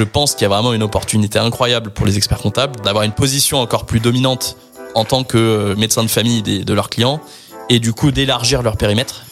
[0.00, 3.12] je pense qu'il y a vraiment une opportunité incroyable pour les experts comptables d'avoir une
[3.12, 4.56] position encore plus dominante
[4.94, 7.20] en tant que médecin de famille de leurs clients
[7.68, 9.26] et du coup d'élargir leur périmètre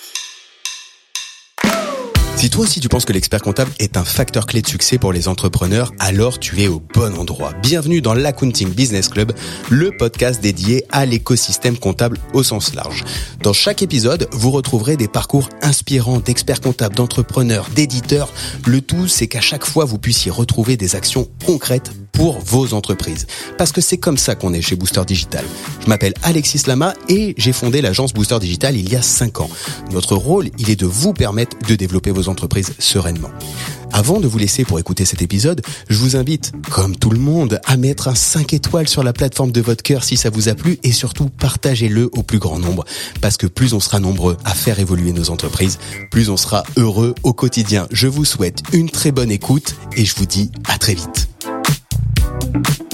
[2.39, 5.13] si toi aussi tu penses que l'expert comptable est un facteur clé de succès pour
[5.13, 7.53] les entrepreneurs, alors tu es au bon endroit.
[7.63, 9.33] Bienvenue dans l'Accounting Business Club,
[9.71, 13.05] le podcast dédié à l'écosystème comptable au sens large.
[13.43, 18.33] Dans chaque épisode, vous retrouverez des parcours inspirants d'experts comptables, d'entrepreneurs, d'éditeurs.
[18.65, 23.27] Le tout, c'est qu'à chaque fois, vous puissiez retrouver des actions concrètes pour vos entreprises.
[23.57, 25.45] Parce que c'est comme ça qu'on est chez Booster Digital.
[25.83, 29.51] Je m'appelle Alexis Lama et j'ai fondé l'agence Booster Digital il y a 5 ans.
[29.93, 33.31] Notre rôle, il est de vous permettre de développer vos entreprises sereinement.
[33.93, 37.61] Avant de vous laisser pour écouter cet épisode, je vous invite, comme tout le monde,
[37.65, 40.55] à mettre un 5 étoiles sur la plateforme de votre cœur si ça vous a
[40.55, 42.85] plu et surtout partagez-le au plus grand nombre.
[43.21, 45.79] Parce que plus on sera nombreux à faire évoluer nos entreprises,
[46.11, 47.87] plus on sera heureux au quotidien.
[47.91, 51.29] Je vous souhaite une très bonne écoute et je vous dis à très vite.
[52.55, 52.88] you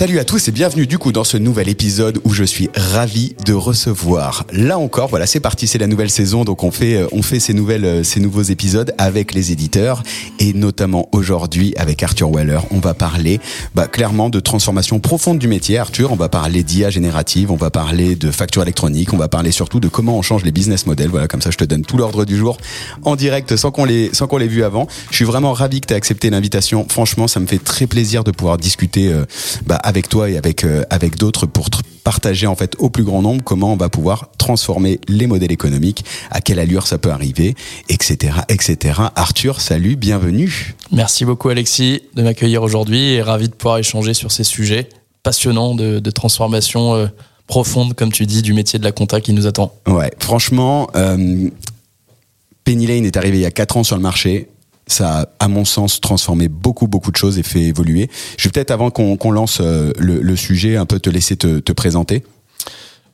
[0.00, 3.34] Salut à tous et bienvenue du coup dans ce nouvel épisode où je suis ravi
[3.44, 4.46] de recevoir.
[4.50, 7.38] Là encore, voilà, c'est parti, c'est la nouvelle saison, donc on fait, euh, on fait
[7.38, 10.02] ces nouvelles, euh, ces nouveaux épisodes avec les éditeurs
[10.38, 13.40] et notamment aujourd'hui avec Arthur Weller, on va parler,
[13.74, 15.76] bah, clairement de transformation profonde du métier.
[15.76, 19.52] Arthur, on va parler d'IA générative, on va parler de facture électronique, on va parler
[19.52, 21.10] surtout de comment on change les business models.
[21.10, 22.56] Voilà, comme ça, je te donne tout l'ordre du jour
[23.04, 24.86] en direct sans qu'on les, sans qu'on l'ait vu avant.
[25.10, 26.86] Je suis vraiment ravi que tu aies accepté l'invitation.
[26.88, 29.26] Franchement, ça me fait très plaisir de pouvoir discuter, euh,
[29.66, 31.68] bah, avec toi et avec euh, avec d'autres pour
[32.04, 36.04] partager en fait au plus grand nombre comment on va pouvoir transformer les modèles économiques,
[36.30, 37.56] à quelle allure ça peut arriver,
[37.88, 39.00] etc., etc.
[39.16, 40.76] Arthur, salut, bienvenue.
[40.92, 44.88] Merci beaucoup Alexis de m'accueillir aujourd'hui et ravi de pouvoir échanger sur ces sujets
[45.24, 47.06] passionnants de, transformation euh,
[47.48, 49.74] profonde, comme tu dis, du métier de la compta qui nous attend.
[49.88, 51.50] Ouais, franchement, euh,
[52.64, 54.48] Penny Lane est arrivé il y a 4 ans sur le marché
[54.92, 58.10] ça a, à mon sens, transformé beaucoup, beaucoup de choses et fait évoluer.
[58.36, 62.24] Je vais peut-être, avant qu'on lance euh, le, sujet, un peu te laisser te, présenter.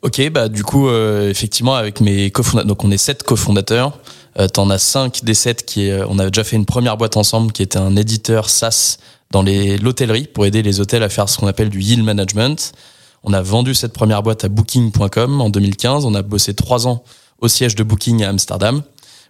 [0.02, 3.98] Ok, bah du coup, euh, effectivement, avec mes cofondateurs, donc on est sept cofondateurs.
[4.38, 7.16] Euh, T'en as cinq des sept qui, est, on a déjà fait une première boîte
[7.16, 8.98] ensemble, qui était un éditeur SaaS
[9.30, 12.72] dans l'hôtellerie pour aider les hôtels à faire ce qu'on appelle du yield management.
[13.24, 16.04] On a vendu cette première boîte à Booking.com en 2015.
[16.04, 17.02] On a bossé trois ans
[17.40, 18.82] au siège de Booking à Amsterdam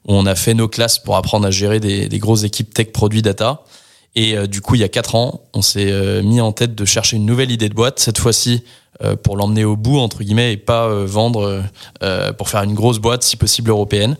[0.06, 3.62] on a fait nos classes pour apprendre à gérer des, grosses équipes tech produits data.
[4.14, 6.74] Et euh, du coup, il y a quatre ans, on s'est euh, mis en tête
[6.74, 8.64] de chercher une nouvelle idée de boîte, cette fois-ci
[9.04, 11.62] euh, pour l'emmener au bout, entre guillemets, et pas vendre
[12.38, 14.16] pour faire une grosse boîte, si possible européenne.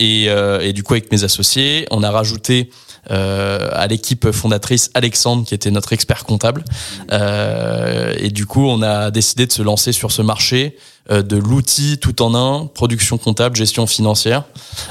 [0.00, 2.70] Et, du coup, avec mes associés, on a rajouté
[3.10, 6.64] à l'équipe fondatrice Alexandre, qui était notre expert comptable.
[7.10, 10.76] et du coup, on a décidé de se lancer sur ce marché
[11.10, 14.44] euh, de l'outil tout en un, production comptable, gestion financière.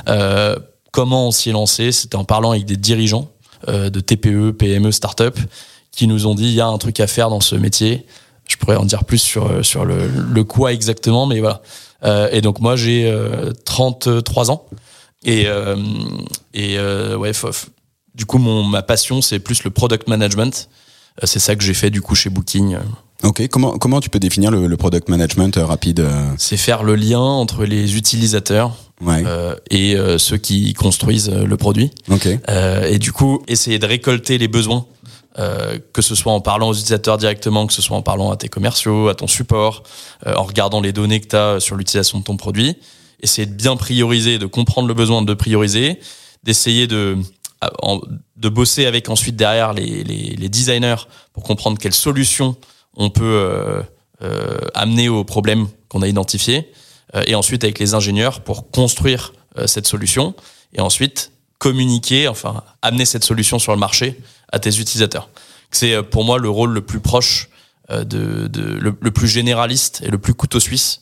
[0.08, 0.56] Euh,
[0.92, 1.92] comment on s'y est lancé?
[1.92, 3.32] C'était en parlant avec des dirigeants
[3.68, 5.40] euh, de TPE, PME, start-up
[5.92, 8.06] qui nous ont dit il y a un truc à faire dans ce métier.
[8.48, 11.62] Je pourrais en dire plus sur, sur le, le quoi exactement, mais voilà.
[12.32, 13.12] et donc moi j'ai
[13.64, 14.66] 33 ans
[15.24, 15.48] et,
[16.54, 16.78] et
[17.16, 17.32] ouais,
[18.16, 20.70] du coup mon, ma passion c'est plus le product management.
[21.24, 22.78] c'est ça que j'ai fait du coup chez Booking.
[23.24, 26.96] Ok, comment, comment tu peux définir le, product management euh, rapide euh C'est faire le
[26.96, 28.76] lien entre les utilisateurs
[29.08, 31.92] euh, et ceux qui construisent le produit.
[32.10, 32.40] Okay.
[32.90, 34.86] et du coup, essayer de récolter les besoins,
[35.38, 38.50] que ce soit en parlant aux utilisateurs directement, que ce soit en parlant à tes
[38.50, 39.84] commerciaux, à ton support,
[40.26, 42.76] en regardant les données que tu as sur l'utilisation de ton produit.
[43.22, 46.00] Essayer de bien prioriser, de comprendre le besoin de prioriser,
[46.44, 47.18] d'essayer de
[48.36, 52.56] de bosser avec ensuite derrière les, les, designers pour comprendre quelles solutions
[52.96, 53.82] on peut euh,
[54.22, 56.72] euh, amener au problème qu'on a identifié,
[57.16, 59.34] euh, et ensuite avec les ingénieurs pour construire
[59.68, 60.34] cette solution,
[60.74, 64.20] et ensuite communiquer, enfin amener cette solution sur le marché
[64.52, 65.30] à tes utilisateurs.
[65.70, 67.50] C'est pour moi le rôle le plus proche,
[67.92, 68.50] de,
[68.82, 71.02] le, plus généraliste et le plus couteau suisse,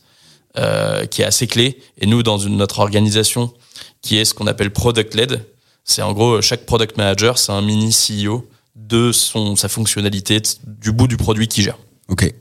[0.55, 1.81] qui est assez clé.
[1.97, 3.53] Et nous, dans notre organisation,
[4.02, 5.46] qui est ce qu'on appelle product led,
[5.83, 10.91] c'est en gros chaque product manager, c'est un mini CEO de son, sa fonctionnalité, du
[10.91, 11.78] bout du produit qu'il gère.
[12.09, 12.33] Ok.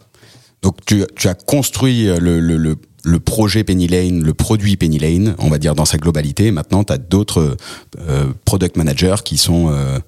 [0.63, 4.99] Donc tu, tu as construit euh, le, le, le, projet Penny Lane, le produit Penny
[4.99, 6.51] Lane, on va dire dans sa globalité.
[6.51, 7.57] Maintenant, tu as d'autres
[7.99, 9.71] euh, product managers qui sont...
[9.71, 9.99] Euh,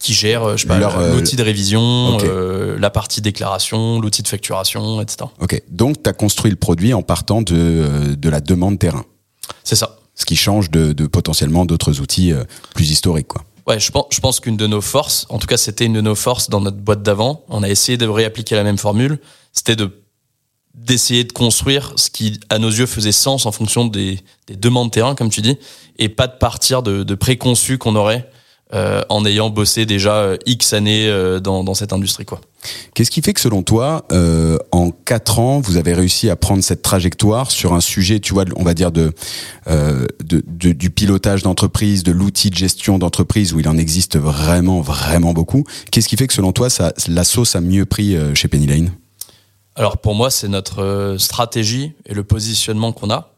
[0.00, 0.78] qui gèrent je sais pas,
[1.12, 2.18] l'outil de révision,
[2.78, 5.28] la partie déclaration, l'outil de facturation, etc.
[5.40, 5.60] Ok.
[5.70, 9.04] Donc tu as construit le produit en partant de, de la demande terrain.
[9.64, 9.98] C'est ça.
[10.18, 12.32] Ce qui change de, potentiellement d'autres outils
[12.74, 13.44] plus historiques, quoi.
[13.68, 16.00] Ouais, je pense, je pense qu'une de nos forces, en tout cas c'était une de
[16.00, 19.18] nos forces dans notre boîte d'avant, on a essayé de réappliquer la même formule,
[19.52, 19.92] c'était de
[20.74, 24.90] d'essayer de construire ce qui, à nos yeux, faisait sens en fonction des, des demandes
[24.90, 25.58] terrain, comme tu dis,
[25.98, 28.30] et pas de partir de, de préconçus qu'on aurait
[28.74, 32.24] euh, en ayant bossé déjà euh, X années euh, dans, dans cette industrie.
[32.24, 32.40] quoi.
[32.94, 36.62] Qu'est-ce qui fait que selon toi, euh, en quatre ans, vous avez réussi à prendre
[36.62, 39.12] cette trajectoire sur un sujet, tu vois, on va dire de,
[39.68, 44.18] euh, de, de du pilotage d'entreprise, de l'outil de gestion d'entreprise où il en existe
[44.18, 45.64] vraiment, vraiment beaucoup?
[45.90, 48.90] Qu'est-ce qui fait que selon toi, ça, la sauce a mieux pris chez Penny Lane?
[49.76, 53.34] Alors pour moi, c'est notre stratégie et le positionnement qu'on a.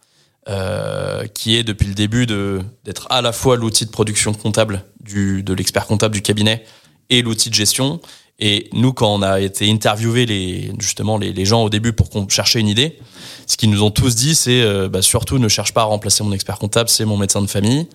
[0.48, 5.42] Euh, qui est depuis le début d'être à la fois l'outil de production comptable du,
[5.42, 6.64] de l'expert comptable du cabinet
[7.10, 8.00] et l'outil de gestion.
[8.38, 12.08] Et nous, quand on a été interviewé les, justement les, les gens au début pour
[12.08, 12.98] qu'on cherchait une idée,
[13.46, 16.24] ce qu'ils nous ont tous dit, c'est euh, bah, surtout ne cherche pas à remplacer
[16.24, 17.86] mon expert comptable, c'est mon médecin de famille.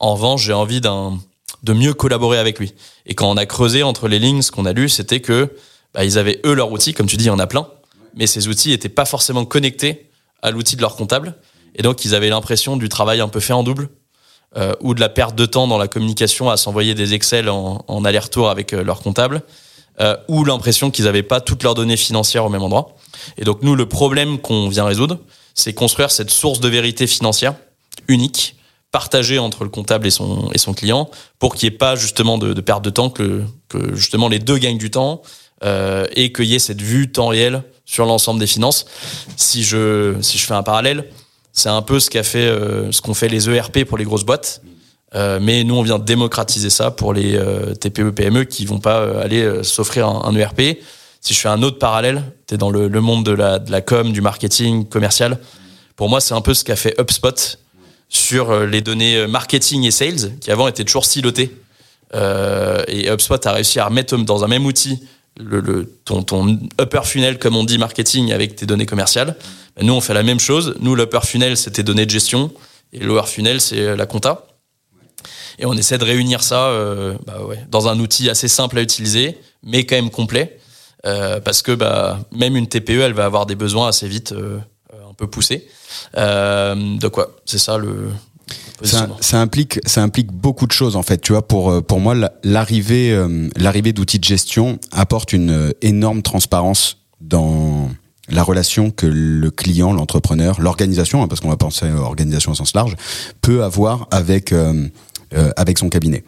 [0.00, 1.20] En revanche, j'ai envie d'un
[1.62, 2.74] de mieux collaborer avec lui.
[3.06, 5.54] Et quand on a creusé entre les lignes, ce qu'on a lu, c'était que
[5.94, 7.68] bah, ils avaient eux leur outil, comme tu dis, il y en a plein,
[8.16, 10.10] mais ces outils n'étaient pas forcément connectés
[10.42, 11.36] à l'outil de leur comptable.
[11.76, 13.88] Et donc, ils avaient l'impression du travail un peu fait en double,
[14.56, 17.84] euh, ou de la perte de temps dans la communication à s'envoyer des Excel en,
[17.88, 19.42] en aller-retour avec euh, leur comptable,
[20.00, 22.96] euh, ou l'impression qu'ils n'avaient pas toutes leurs données financières au même endroit.
[23.38, 25.18] Et donc, nous, le problème qu'on vient résoudre,
[25.54, 27.54] c'est construire cette source de vérité financière
[28.08, 28.56] unique,
[28.90, 32.36] partagée entre le comptable et son, et son client, pour qu'il n'y ait pas justement
[32.36, 35.22] de, de, perte de temps, que, que justement les deux gagnent du temps,
[35.64, 38.84] euh, et qu'il y ait cette vue temps réel sur l'ensemble des finances.
[39.36, 41.08] Si je, si je fais un parallèle,
[41.52, 44.24] c'est un peu ce qu'a fait, euh, ce qu'ont fait les ERP pour les grosses
[44.24, 44.62] boîtes.
[45.14, 49.00] Euh, mais nous, on vient démocratiser ça pour les euh, TPE, PME qui vont pas
[49.00, 50.78] euh, aller euh, s'offrir un, ERP.
[51.20, 53.82] Si je fais un autre parallèle, tu dans le, le, monde de la, de la
[53.82, 55.38] com, du marketing commercial.
[55.96, 57.58] Pour moi, c'est un peu ce qu'a fait HubSpot
[58.08, 61.56] sur les données marketing et sales, qui avant étaient toujours silotées.
[62.12, 65.00] et HubSpot a réussi à remettre dans un même outil
[65.38, 69.36] le, le, ton, ton upper funnel, comme on dit, marketing avec tes données commerciales.
[69.80, 70.76] Nous, on fait la même chose.
[70.80, 72.52] Nous, l'upper funnel, c'est tes données de gestion.
[72.92, 74.46] Et lower funnel, c'est la compta.
[75.58, 78.82] Et on essaie de réunir ça euh, bah ouais, dans un outil assez simple à
[78.82, 80.58] utiliser, mais quand même complet.
[81.04, 84.58] Euh, parce que bah, même une TPE, elle va avoir des besoins assez vite euh,
[84.92, 85.66] un peu poussés.
[86.16, 87.36] Euh, de quoi?
[87.44, 88.10] C'est ça le,
[88.82, 91.18] ça, ça, implique, ça implique beaucoup de choses en fait.
[91.20, 96.98] Tu vois, pour pour moi, l'arrivée euh, l'arrivée d'outils de gestion apporte une énorme transparence
[97.20, 97.90] dans
[98.28, 102.54] la relation que le client, l'entrepreneur, l'organisation, hein, parce qu'on va penser à organisation au
[102.54, 102.96] sens large,
[103.40, 104.88] peut avoir avec euh,
[105.34, 106.24] euh, avec son cabinet.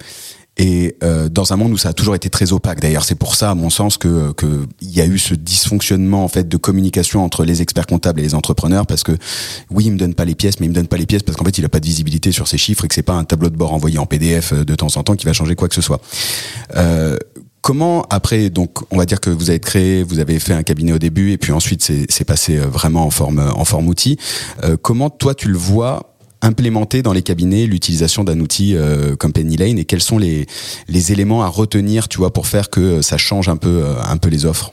[0.57, 3.35] Et euh, dans un monde où ça a toujours été très opaque, d'ailleurs, c'est pour
[3.35, 6.57] ça, à mon sens, que que il y a eu ce dysfonctionnement en fait de
[6.57, 9.13] communication entre les experts comptables et les entrepreneurs, parce que
[9.71, 11.37] oui, il me donne pas les pièces, mais il me donne pas les pièces parce
[11.37, 13.25] qu'en fait, il a pas de visibilité sur ses chiffres et que c'est pas un
[13.25, 15.69] tableau de bord envoyé en PDF euh, de temps en temps qui va changer quoi
[15.69, 16.01] que ce soit.
[16.77, 17.17] Euh,
[17.65, 20.93] comment après donc on va dire que vous avez créé vous avez fait un cabinet
[20.93, 24.19] au début et puis ensuite c'est passé euh, vraiment en forme en forme outil
[24.63, 26.14] euh, comment toi tu le vois
[26.45, 30.47] implémenter dans les cabinets l'utilisation d'un outil euh, comme Penny Lane et quels sont les,
[31.11, 34.29] éléments à retenir, tu vois, pour faire que ça change un peu, euh, un peu
[34.29, 34.73] les offres?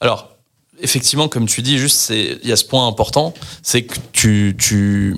[0.00, 0.36] Alors,
[0.80, 5.16] effectivement, comme tu dis, juste, il y a ce point important, c'est que tu, tu,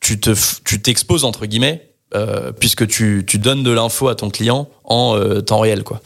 [0.00, 0.34] tu te,
[0.64, 5.14] tu t'exposes entre guillemets, euh, puisque tu, tu donnes de l'info à ton client en
[5.16, 6.00] euh, temps réel, quoi.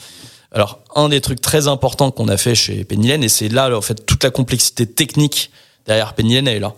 [0.55, 3.75] Alors, un des trucs très importants qu'on a fait chez Penny Lane, et c'est là,
[3.75, 5.51] en fait, toute la complexité technique
[5.87, 6.75] derrière Penny Lane est là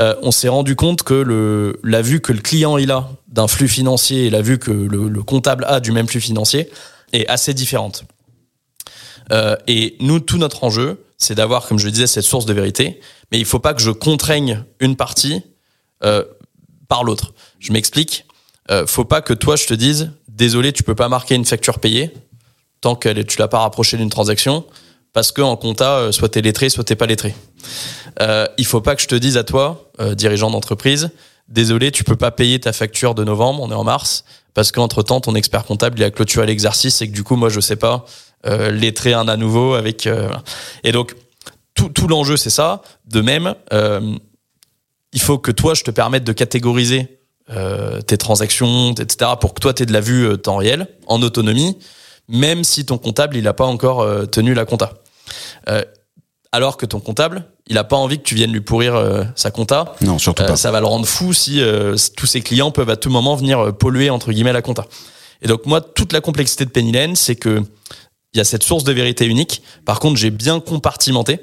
[0.00, 3.68] euh, on s'est rendu compte que la vue que le client il a d'un flux
[3.68, 6.70] financier et la vue que le, le, comptable a du même flux financier
[7.12, 8.04] est assez différente.
[9.32, 12.52] Euh, et nous, tout notre enjeu, c'est d'avoir, comme je le disais, cette source de
[12.52, 13.00] vérité,
[13.30, 15.42] mais il faut pas que je contraigne une partie
[16.04, 16.24] euh,
[16.88, 17.34] par l'autre.
[17.58, 18.24] Je m'explique.
[18.70, 21.78] Euh, faut pas que toi, je te dise, désolé, tu peux pas marquer une facture
[21.78, 22.12] payée
[22.80, 24.64] tant que tu l'as pas rapproché d'une transaction
[25.12, 27.34] parce que en compta, euh, soit t'es lettré, soit t'es pas lettré.
[28.20, 31.10] Euh, il faut pas que je te dise à toi, euh, dirigeant d'entreprise,
[31.48, 34.24] désolé, tu peux pas payer ta facture de novembre, on est en mars,
[34.54, 37.48] parce qu'entre temps, ton expert comptable il a clôturé l'exercice et que du coup, moi,
[37.48, 38.04] je sais pas
[38.46, 40.06] euh, lettrer un à nouveau avec.
[40.06, 40.30] Euh,
[40.84, 41.14] et donc,
[41.74, 42.82] tout, tout l'enjeu, c'est ça.
[43.06, 44.16] De même, euh,
[45.12, 47.18] il faut que toi, je te permette de catégoriser
[47.50, 51.22] euh, tes transactions, etc., pour que toi, tu aies de la vue temps réel, en
[51.22, 51.78] autonomie,
[52.28, 54.92] même si ton comptable, il n'a pas encore tenu la compta.
[55.68, 55.82] Euh,
[56.52, 59.50] alors que ton comptable, il a pas envie que tu viennes lui pourrir euh, sa
[59.50, 59.94] compta.
[60.00, 60.52] Non, surtout pas.
[60.52, 61.60] Euh, ça va le rendre fou si
[62.16, 64.86] tous ses clients peuvent à tout moment venir polluer entre guillemets la compta.
[65.42, 67.62] Et donc moi, toute la complexité de Penny Lane, c'est que
[68.34, 69.62] il y a cette source de vérité unique.
[69.84, 71.40] Par contre, j'ai bien compartimenté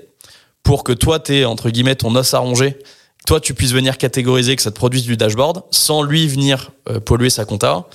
[0.63, 2.77] pour que toi, t'aies entre guillemets ton os à ronger.
[3.25, 6.71] Toi, tu puisses venir catégoriser que ça te produise du dashboard sans lui venir
[7.05, 7.87] polluer sa compta.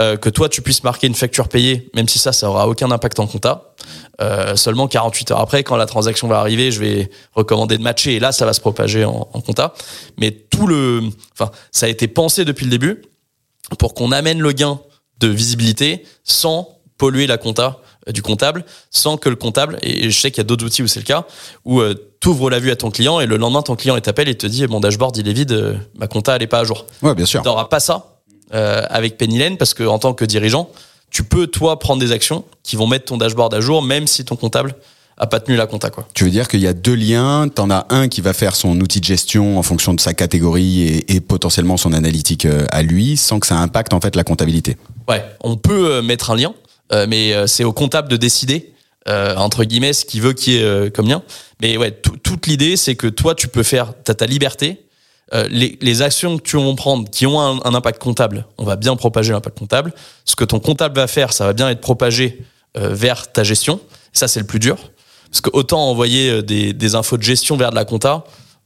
[0.00, 2.90] Euh, que toi tu puisses marquer une facture payée, même si ça, ça aura aucun
[2.90, 3.74] impact en compta.
[4.20, 8.14] Euh, seulement 48 heures après, quand la transaction va arriver, je vais recommander de matcher
[8.14, 9.74] et là, ça va se propager en, en compta.
[10.18, 11.02] Mais tout le,
[11.38, 13.02] enfin, ça a été pensé depuis le début
[13.78, 14.80] pour qu'on amène le gain
[15.20, 20.20] de visibilité sans polluer la compta euh, du comptable sans que le comptable, et je
[20.20, 21.24] sais qu'il y a d'autres outils où c'est le cas,
[21.64, 24.28] où euh, tu ouvres la vue à ton client et le lendemain ton client t'appelle
[24.28, 26.64] et te dit mon dashboard il est vide, euh, ma compta elle est pas à
[26.64, 26.86] jour.
[27.02, 27.42] Ouais, bien sûr.
[27.42, 28.17] Tu n'auras pas ça
[28.54, 30.70] euh, avec Pennylen parce que en tant que dirigeant,
[31.10, 34.24] tu peux toi prendre des actions qui vont mettre ton dashboard à jour même si
[34.24, 34.74] ton comptable
[35.16, 36.06] a pas tenu la compta quoi.
[36.14, 38.78] Tu veux dire qu'il y a deux liens, t'en as un qui va faire son
[38.80, 42.82] outil de gestion en fonction de sa catégorie et, et potentiellement son analytique euh, à
[42.82, 44.76] lui, sans que ça impacte en fait la comptabilité?
[45.08, 46.54] Ouais, on peut euh, mettre un lien,
[46.92, 48.72] euh, mais c'est au comptable de décider
[49.08, 51.22] euh, entre guillemets ce qu'il veut qu'il y ait euh, comme lien.
[51.60, 54.82] Mais ouais, tout- toute l'idée c'est que toi tu peux faire, t'as ta liberté.
[55.34, 58.64] Euh, les, les actions que tu vas prendre qui ont un, un impact comptable, on
[58.64, 59.92] va bien propager l'impact comptable.
[60.24, 62.42] Ce que ton comptable va faire, ça va bien être propagé
[62.78, 63.78] euh, vers ta gestion.
[64.12, 64.76] Ça c'est le plus dur,
[65.30, 68.24] parce que autant envoyer euh, des, des infos de gestion vers de la compta,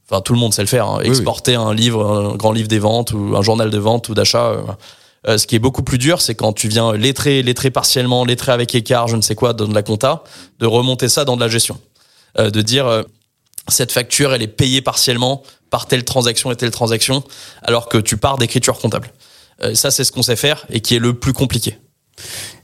[0.09, 0.87] enfin tout le monde sait le faire.
[0.87, 0.99] hein.
[1.01, 1.07] oui.
[1.07, 4.45] Exporter un livre, un grand livre des ventes ou un journal de vente ou d'achat.
[4.51, 4.61] euh,
[5.27, 8.51] euh, ce qui est beaucoup plus dur, c'est quand tu viens lettrer, lettrer partiellement, lettrer
[8.53, 10.23] avec écart, je ne sais quoi, dans de la compta,
[10.59, 11.77] de remonter ça dans de la gestion.
[12.39, 13.03] Euh, de dire, euh,
[13.69, 15.43] cette facture, elle est payée partiellement
[15.73, 17.23] par telle transaction et telle transaction,
[17.63, 19.11] alors que tu pars d'écriture comptable.
[19.63, 21.79] Euh, ça, c'est ce qu'on sait faire et qui est le plus compliqué.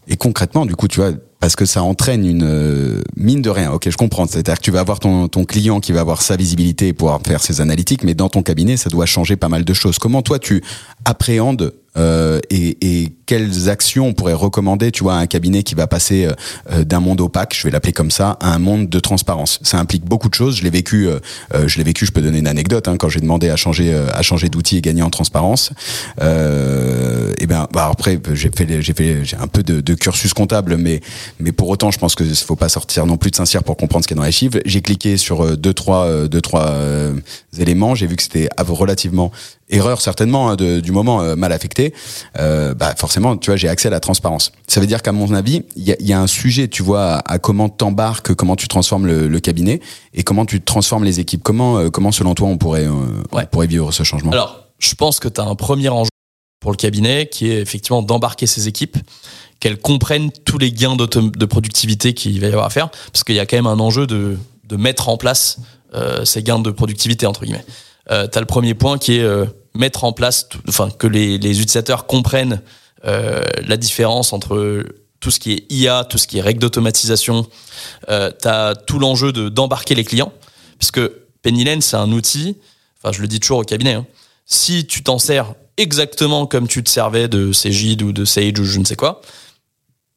[0.09, 3.71] Et concrètement, du coup, tu vois, parce que ça entraîne une euh, mine de rien.
[3.71, 4.27] Ok, je comprends.
[4.27, 7.21] C'est-à-dire que tu vas avoir ton, ton client qui va avoir sa visibilité et pouvoir
[7.25, 9.99] faire ses analytiques, mais dans ton cabinet, ça doit changer pas mal de choses.
[9.99, 10.61] Comment toi, tu
[11.05, 15.73] appréhendes euh, et, et quelles actions on pourrait recommander, tu vois, à un cabinet qui
[15.75, 16.33] va passer euh,
[16.71, 19.59] euh, d'un monde opaque, je vais l'appeler comme ça, à un monde de transparence?
[19.63, 20.57] Ça implique beaucoup de choses.
[20.57, 21.19] Je l'ai vécu, euh,
[21.55, 22.05] euh, je l'ai vécu.
[22.05, 24.81] Je peux donner une anecdote hein, quand j'ai demandé à changer, à changer d'outil et
[24.81, 25.71] gagner en transparence.
[26.19, 30.77] Et ben, bah, après, j'ai fait, j'ai fait, j'ai un peu de, de cursus comptable,
[30.77, 31.01] mais
[31.39, 34.03] mais pour autant, je pense que faut pas sortir non plus de Saint-Cyr pour comprendre
[34.03, 34.59] ce qu'il y a dans les chiffres.
[34.65, 37.13] J'ai cliqué sur euh, deux trois euh, deux trois euh,
[37.57, 37.95] éléments.
[37.95, 39.31] J'ai vu que c'était relativement
[39.71, 41.93] erreur certainement hein, de- du moment euh, mal affecté.
[42.39, 44.51] Euh, bah forcément, tu vois, j'ai accès à la transparence.
[44.67, 46.81] Ça veut dire qu'à mon avis, il y a, il y a un sujet, tu
[46.81, 49.79] vois, à, à comment t'embarques, comment tu transformes le, le cabinet
[50.13, 51.43] et comment tu transformes les équipes.
[51.43, 53.43] Comment euh, comment selon toi on pourrait Ouais.
[53.43, 54.31] on pourrait vivre ce changement?
[54.31, 56.09] Alors, je pense que tu as un premier enjeu
[56.61, 58.97] pour le cabinet qui est effectivement d'embarquer ses équipes,
[59.59, 63.35] qu'elles comprennent tous les gains de productivité qu'il va y avoir à faire, parce qu'il
[63.35, 65.57] y a quand même un enjeu de, de mettre en place
[65.93, 67.65] euh, ces gains de productivité, entre guillemets.
[68.11, 71.35] Euh, tu as le premier point qui est euh, mettre en place, enfin que les,
[71.35, 72.61] utilisateurs comprennent
[73.05, 74.83] euh, la différence entre
[75.19, 77.45] tout ce qui est IA, tout ce qui est règles d'automatisation.
[78.07, 78.13] Tu
[78.47, 80.31] as tout l'enjeu de d'embarquer les clients,
[80.79, 82.57] parce que c'est un outil,
[83.01, 84.05] enfin je le dis toujours au cabinet, hein,
[84.45, 88.65] si tu t'en sers exactement comme tu te servais de Cegid ou de Sage ou
[88.65, 89.21] je ne sais quoi,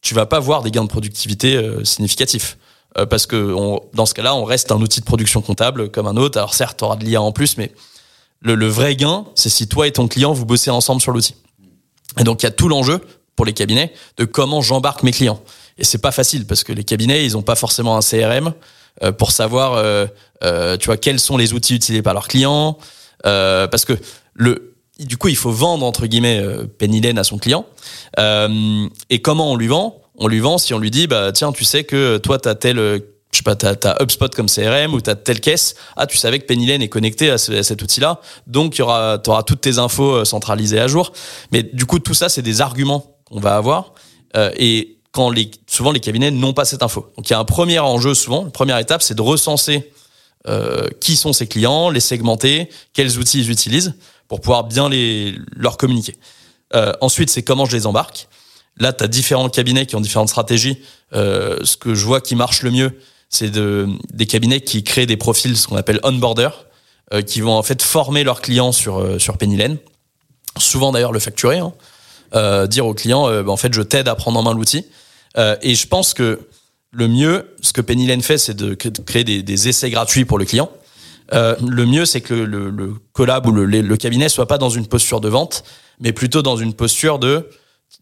[0.03, 2.59] tu vas pas voir des gains de productivité euh, significatifs.
[2.99, 3.55] Euh, parce que
[3.95, 6.37] dans ce cas-là, on reste un outil de production comptable comme un autre.
[6.37, 7.73] Alors certes, tu auras de l'IA en plus, mais
[8.43, 11.37] le, vrai gain, c'est si toi et ton client, vous bossez ensemble sur l'outil.
[12.19, 13.01] Et donc, il y a tout l'enjeu
[13.37, 15.41] pour les cabinets de comment j'embarque mes clients.
[15.79, 18.53] Et c'est pas facile parce que les cabinets, ils ont pas forcément un CRM
[19.03, 22.77] euh, pour savoir, euh, tu vois, quels sont les outils utilisés par leurs clients.
[23.23, 23.95] Parce que
[24.35, 24.72] le,
[25.05, 27.67] du coup, il faut vendre entre guillemets euh, Pennylen à son client.
[28.19, 30.01] Euh, et comment on lui vend?
[30.17, 32.79] On lui vend si on lui dit, bah tiens, tu sais que toi, t'as tel,
[32.79, 32.99] euh,
[33.33, 35.75] je sais pas, t'as, t'as HubSpot comme CRM ou t'as telle caisse.
[35.97, 39.19] Ah, tu savais que Pennylen est connecté à, ce- à cet outil-là, donc y aura,
[39.19, 41.13] t'auras toutes tes infos centralisées à jour.
[41.51, 43.95] Mais du coup, tout ça, c'est des arguments qu'on va avoir.
[44.57, 47.13] Et quand les, souvent les cabinets n'ont pas cette info.
[47.17, 48.45] Donc il y a un premier enjeu souvent.
[48.45, 49.91] La première étape, c'est de recenser
[51.01, 53.95] qui sont ces clients, les segmenter, quels outils ils utilisent
[54.33, 56.17] pour pouvoir bien les leur communiquer.
[56.75, 58.29] Euh, ensuite, c'est comment je les embarque.
[58.79, 60.79] Là, tu as différents cabinets qui ont différentes stratégies.
[61.13, 62.99] Euh, ce que je vois qui marche le mieux,
[63.29, 66.49] c'est de, des cabinets qui créent des profils, ce qu'on appelle onboarder,
[67.13, 69.77] euh, qui vont en fait former leurs clients sur, euh, sur Pennylen.
[70.57, 71.59] Souvent d'ailleurs le facturer.
[71.59, 71.75] Hein.
[72.35, 74.87] Euh, dire au client, euh, bah, en fait, je t'aide à prendre en main l'outil.
[75.61, 76.49] Et je pense que
[76.91, 80.39] le mieux, ce que Pennylen fait, c'est de, de créer des, des essais gratuits pour
[80.39, 80.71] le client.
[81.33, 84.87] Euh, le mieux, c'est que le, collab ou le, le, cabinet soit pas dans une
[84.87, 85.65] posture de vente,
[86.01, 87.49] mais plutôt dans une posture de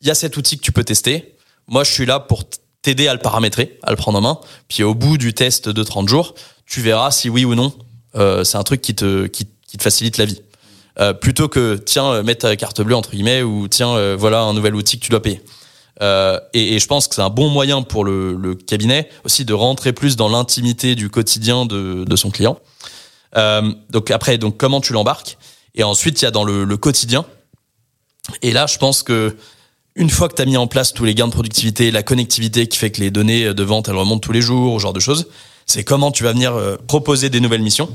[0.00, 1.36] il y a cet outil que tu peux tester.
[1.68, 2.44] Moi, je suis là pour
[2.82, 4.40] t'aider à le paramétrer, à le prendre en main.
[4.68, 6.34] Puis au bout du test de 30 jours,
[6.66, 7.72] tu verras si oui ou non
[8.16, 9.28] euh, c'est un truc qui te,
[9.78, 10.40] facilite la vie.
[10.98, 14.74] Euh, plutôt que tiens, mettre ta carte bleue entre guillemets ou tiens, voilà un nouvel
[14.74, 15.40] outil que tu dois payer.
[16.54, 20.16] Et, je pense que c'est un bon moyen pour le, cabinet aussi de rentrer plus
[20.16, 22.58] dans l'intimité du quotidien de son client.
[23.36, 25.38] Euh, donc après, donc comment tu l'embarques?
[25.74, 27.24] Et ensuite, il y a dans le, quotidien.
[28.42, 29.36] Et là, je pense que
[29.94, 32.66] une fois que tu as mis en place tous les gains de productivité, la connectivité
[32.68, 35.00] qui fait que les données de vente elles remontent tous les jours, ce genre de
[35.00, 35.28] choses,
[35.66, 37.92] c'est comment tu vas venir euh, proposer des nouvelles missions.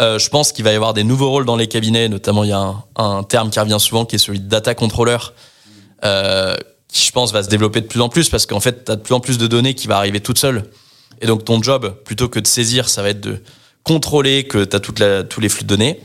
[0.00, 2.50] Euh, je pense qu'il va y avoir des nouveaux rôles dans les cabinets, notamment il
[2.50, 5.18] y a un, terme qui revient souvent qui est celui de data controller,
[6.02, 8.96] qui je pense va se développer de plus en plus parce qu'en fait tu as
[8.96, 10.70] de plus en plus de données qui va arriver toutes seules.
[11.20, 13.42] Et donc ton job, plutôt que de saisir, ça va être de
[13.86, 16.00] contrôler que tu as toute la, tous les flux de données.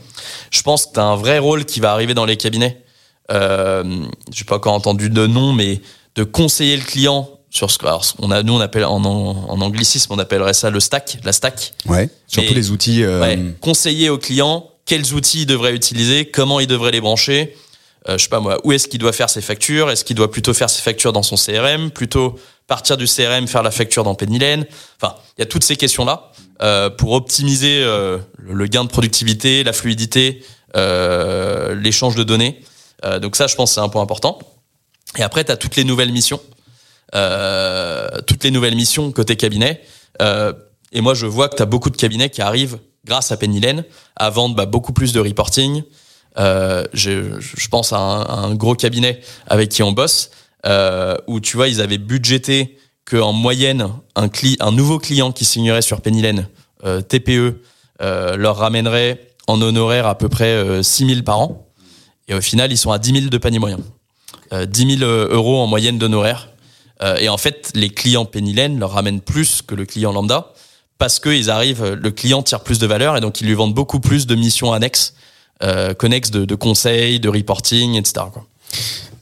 [0.50, 2.80] Je pense que tu as un vrai rôle qui va arriver dans les cabinets.
[3.32, 3.82] Euh,
[4.32, 5.80] j'ai pas encore entendu de nom, mais
[6.14, 10.18] de conseiller le client sur ce qu'on a nous on appelle en, en, anglicisme on
[10.18, 11.74] appellerait ça le stack la stack.
[11.84, 13.20] Ouais sur tous les outils euh...
[13.20, 17.54] ouais, conseiller au client quels outils il devrait utiliser comment il devrait les brancher.
[18.08, 19.90] Euh, je sais pas moi où est-ce qu'il doit faire ses factures?
[19.90, 23.62] Est-ce qu'il doit plutôt faire ses factures dans son CRM plutôt partir du CRM faire
[23.62, 24.64] la facture dans Pennylen
[24.96, 28.88] enfin il y a toutes ces questions là euh, pour optimiser euh, le gain de
[28.88, 30.44] productivité la fluidité
[30.76, 32.60] euh, l'échange de données
[33.20, 34.38] donc ça je pense c'est un point important
[35.18, 36.40] et après tu as toutes les nouvelles missions
[38.26, 39.82] toutes les nouvelles missions côté cabinet.
[40.94, 43.84] Et moi, je vois que tu as beaucoup de cabinets qui arrivent, grâce à Pennylen,
[44.16, 45.82] à vendre bah, beaucoup plus de reporting.
[46.36, 50.30] Je, pense à un, à un, gros cabinet avec qui on bosse,
[51.26, 55.82] où tu vois, ils avaient budgété qu'en moyenne, un, cli un nouveau client qui signerait
[55.82, 56.48] sur Pennylen,
[56.84, 57.60] euh, TPE,
[58.00, 61.68] leur ramènerait en honoraire à peu près 6 000 par an.
[62.26, 63.78] Et au final, ils sont à 10 000 de panier moyen.
[64.52, 66.48] 10 000 euros en moyenne d'honoraires
[67.02, 70.52] euh, et en fait, les clients Pennylen leur ramènent plus que le client lambda
[70.98, 73.98] parce qu'ils arrivent, le client tire plus de valeur et donc ils lui vendent beaucoup
[73.98, 75.14] plus de missions annexes,
[75.62, 78.26] euh, connexes de, de conseils, de reporting, etc.
[78.32, 78.46] Quoi.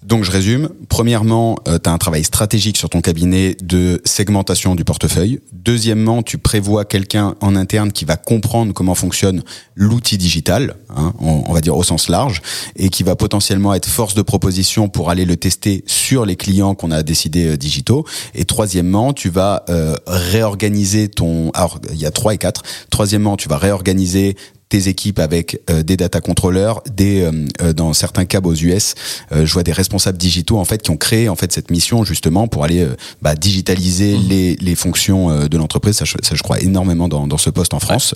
[0.02, 0.70] Donc je résume.
[0.88, 5.40] Premièrement, euh, tu as un travail stratégique sur ton cabinet de segmentation du portefeuille.
[5.52, 9.42] Deuxièmement, tu prévois quelqu'un en interne qui va comprendre comment fonctionne
[9.74, 12.40] l'outil digital, hein, on, va dire au sens large,
[12.76, 16.74] et qui va potentiellement être force de proposition pour aller le tester sur les clients
[16.74, 18.06] qu'on a décidé euh, digitaux.
[18.34, 21.50] Et troisièmement, tu vas euh, réorganiser ton...
[21.50, 22.62] Alors, il y a trois et quatre.
[22.88, 24.36] Troisièmement, tu vas réorganiser
[24.70, 28.94] tes équipes avec euh, des data controllers, des euh, euh, dans certains cas aux US,
[29.30, 32.48] je vois des responsables digitaux en fait qui ont créé en fait cette mission justement
[32.48, 32.86] pour aller
[33.20, 34.28] bah, digitaliser mmh.
[34.28, 35.96] les, les fonctions de l'entreprise.
[35.96, 38.14] Ça, ça, je crois énormément dans, dans ce poste en France.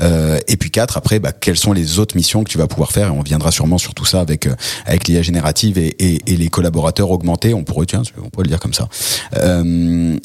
[0.00, 0.42] Ouais.
[0.48, 3.08] et puis quatre après, bah, quelles sont les autres missions que tu vas pouvoir faire?
[3.08, 4.48] Et on viendra sûrement sur tout ça avec
[4.84, 7.54] avec l'IA générative et, et, et, les collaborateurs augmentés.
[7.54, 8.88] On pourrait tiens, on pourrait le dire comme ça.
[9.36, 10.18] Euh...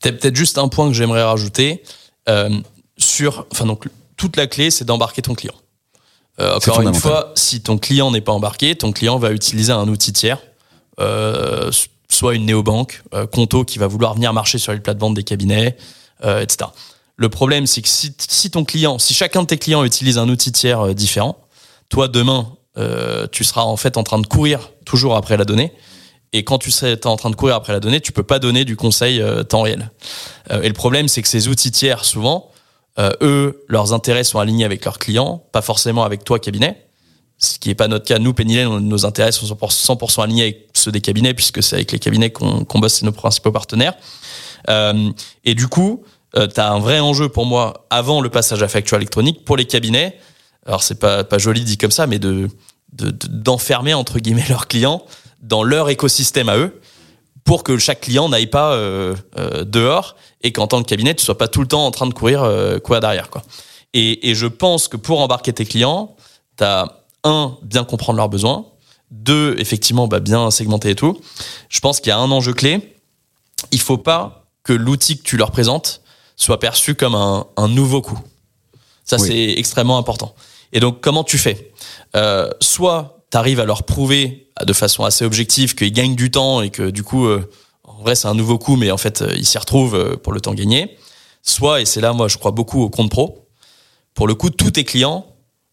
[0.00, 1.82] Peut-être juste un point que j'aimerais rajouter
[2.98, 3.88] sur, enfin donc
[4.22, 5.54] toute la clé, c'est d'embarquer ton client.
[6.38, 9.88] Euh, encore une fois, si ton client n'est pas embarqué, ton client va utiliser un
[9.88, 10.38] outil tiers,
[11.00, 11.72] euh,
[12.08, 15.76] soit une néobanque, euh, Conto qui va vouloir venir marcher sur les plates-bandes des cabinets,
[16.22, 16.70] etc.
[17.16, 20.28] Le problème, c'est que si, si, ton client, si chacun de tes clients utilise un
[20.28, 21.36] outil tiers différent,
[21.88, 22.52] toi demain,
[23.32, 25.72] tu seras en fait en train de courir toujours après la donnée.
[26.32, 28.64] Et quand tu seras en train de courir après la donnée, tu peux pas donner
[28.64, 29.90] du conseil temps réel.
[30.48, 32.51] et le problème, c'est que ces outils tiers, souvent,
[32.98, 36.86] euh, eux, leurs intérêts sont alignés avec leurs clients, pas forcément avec toi, cabinet.
[37.38, 38.18] Ce qui n'est pas notre cas.
[38.18, 41.98] Nous, Pennylen, nos intérêts sont 100% alignés avec ceux des cabinets, puisque c'est avec les
[41.98, 43.94] cabinets qu'on qu bosse, c'est nos principaux partenaires.
[44.68, 45.10] Euh,
[45.44, 46.04] et du coup,
[46.36, 49.56] euh, tu as un vrai enjeu pour moi avant le passage à facture électronique pour
[49.56, 50.18] les cabinets.
[50.66, 52.48] Alors, c'est pas, pas joli dit comme ça, mais de
[52.92, 55.02] d'enfermer, de, entre guillemets, leurs clients
[55.40, 56.80] dans leur écosystème à eux
[57.44, 61.24] pour que chaque client n'aille pas euh, euh, dehors et qu'en tant que cabinet, tu
[61.24, 63.30] sois pas tout le temps en train de courir euh, quoi derrière.
[63.30, 63.42] Quoi.
[63.94, 66.16] Et, et, je pense que pour embarquer tes clients,
[66.56, 68.66] tu as un, bien comprendre leurs besoins,
[69.10, 71.20] deux, effectivement, bah, bien segmenter et tout.
[71.68, 72.96] Je pense qu'il y a un enjeu clé.
[73.70, 76.00] Il faut pas que l'outil que tu leur présentes
[76.36, 78.18] soit perçu comme un, un nouveau coût.
[79.04, 79.28] Ça, oui.
[79.28, 80.34] c'est extrêmement important.
[80.72, 81.72] Et donc, comment tu fais?
[82.16, 86.60] Euh, Soit tu arrives à leur prouver de façon assez objective qu'ils gagnent du temps
[86.60, 87.50] et que du coup, euh,
[87.82, 90.32] en vrai, c'est un nouveau coup, mais en fait, euh, ils s'y retrouvent euh, pour
[90.32, 90.96] le temps gagné.
[91.42, 93.48] Soit, et c'est là, moi, je crois beaucoup au compte pro.
[94.14, 95.26] Pour le coup, tous tes clients,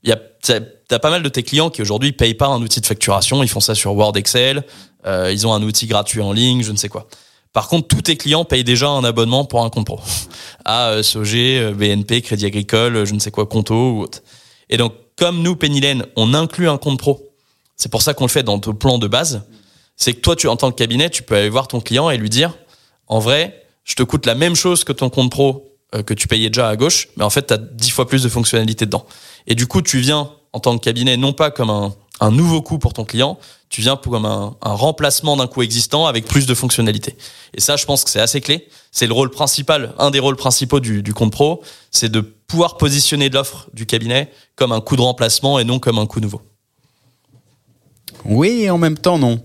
[0.03, 0.19] il y a,
[0.87, 3.49] t'as pas mal de tes clients qui aujourd'hui payent pas un outil de facturation, ils
[3.49, 4.63] font ça sur Word, Excel,
[5.05, 7.07] euh, ils ont un outil gratuit en ligne, je ne sais quoi.
[7.51, 9.99] Par contre, tous tes clients payent déjà un abonnement pour un compte pro.
[10.65, 14.21] À SOG, BNP, Crédit Agricole, je ne sais quoi, Conto ou autre.
[14.69, 17.28] Et donc, comme nous, Pennylen, on inclut un compte pro
[17.79, 19.43] c'est pour ça qu'on le fait dans ton plan de base.
[19.95, 22.17] C'est que toi, tu, en tant que cabinet, tu peux aller voir ton client et
[22.17, 22.53] lui dire,
[23.07, 26.27] en vrai, je te coûte la même chose que ton compte pro euh, que tu
[26.27, 29.05] payais déjà à gauche, mais en fait, tu as dix fois plus de fonctionnalités dedans.
[29.47, 32.79] Et du coup, tu viens en tant que cabinet, non pas comme un, nouveau coût
[32.79, 33.39] pour ton client,
[33.69, 37.15] tu viens comme un, un remplacement d'un coût existant avec plus de fonctionnalités.
[37.53, 38.67] Et ça, je pense que c'est assez clé.
[38.91, 42.75] C'est le rôle principal, un des rôles principaux du, du compte pro, c'est de pouvoir
[42.75, 46.41] positionner l'offre du cabinet comme un coût de remplacement et non comme un coût nouveau.
[48.25, 49.39] Oui, et en même temps, non.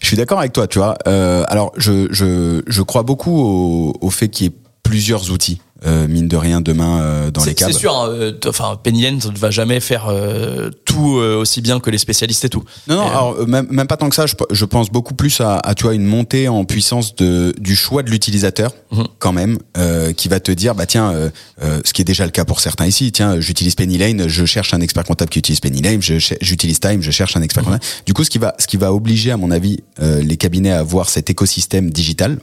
[0.00, 0.96] Je suis d'accord avec toi, tu vois.
[1.06, 4.52] Euh, alors, je, je, je crois beaucoup au, au fait qu'il y ait
[4.84, 7.74] plusieurs outils euh, mine de rien demain euh, dans les C'est câbles.
[7.74, 11.78] sûr, hein, euh, enfin Penny Lane ne va jamais faire euh, tout euh, aussi bien
[11.78, 12.64] que les spécialistes et tout.
[12.88, 14.24] Non, non, euh, alors, même, même pas tant que ça.
[14.24, 17.76] Je, je pense beaucoup plus à, à, tu vois, une montée en puissance de, du
[17.76, 19.04] choix de l'utilisateur, Mhm.
[19.18, 21.12] quand même, euh, qui va te dire, bah tiens,
[21.60, 24.72] ce qui est déjà le cas pour certains ici, tiens, j'utilise Penny Lane, je cherche
[24.72, 27.72] un expert comptable qui utilise Penny Lane, j'utilise Time, je cherche un expert Mhm.
[27.72, 27.84] comptable.
[28.06, 30.70] Du coup, ce qui va, ce qui va obliger, à mon avis, euh, les cabinets
[30.72, 32.38] à avoir cet écosystème digital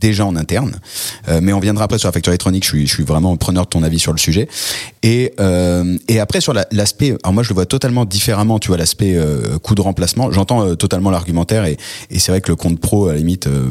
[0.00, 0.80] déjà en interne,
[1.28, 2.64] Euh, mais on viendra après sur la facture électronique.
[2.64, 4.48] Je suis, je suis vraiment preneur de ton avis sur le sujet.
[5.02, 8.58] Et euh, et après sur la- l'aspect, alors moi je le vois totalement différemment.
[8.58, 10.32] Tu vois l'aspect euh, coût de remplacement.
[10.32, 11.76] J'entends euh, totalement l'argumentaire et,
[12.10, 13.46] et c'est vrai que le compte pro à la limite.
[13.46, 13.70] euh,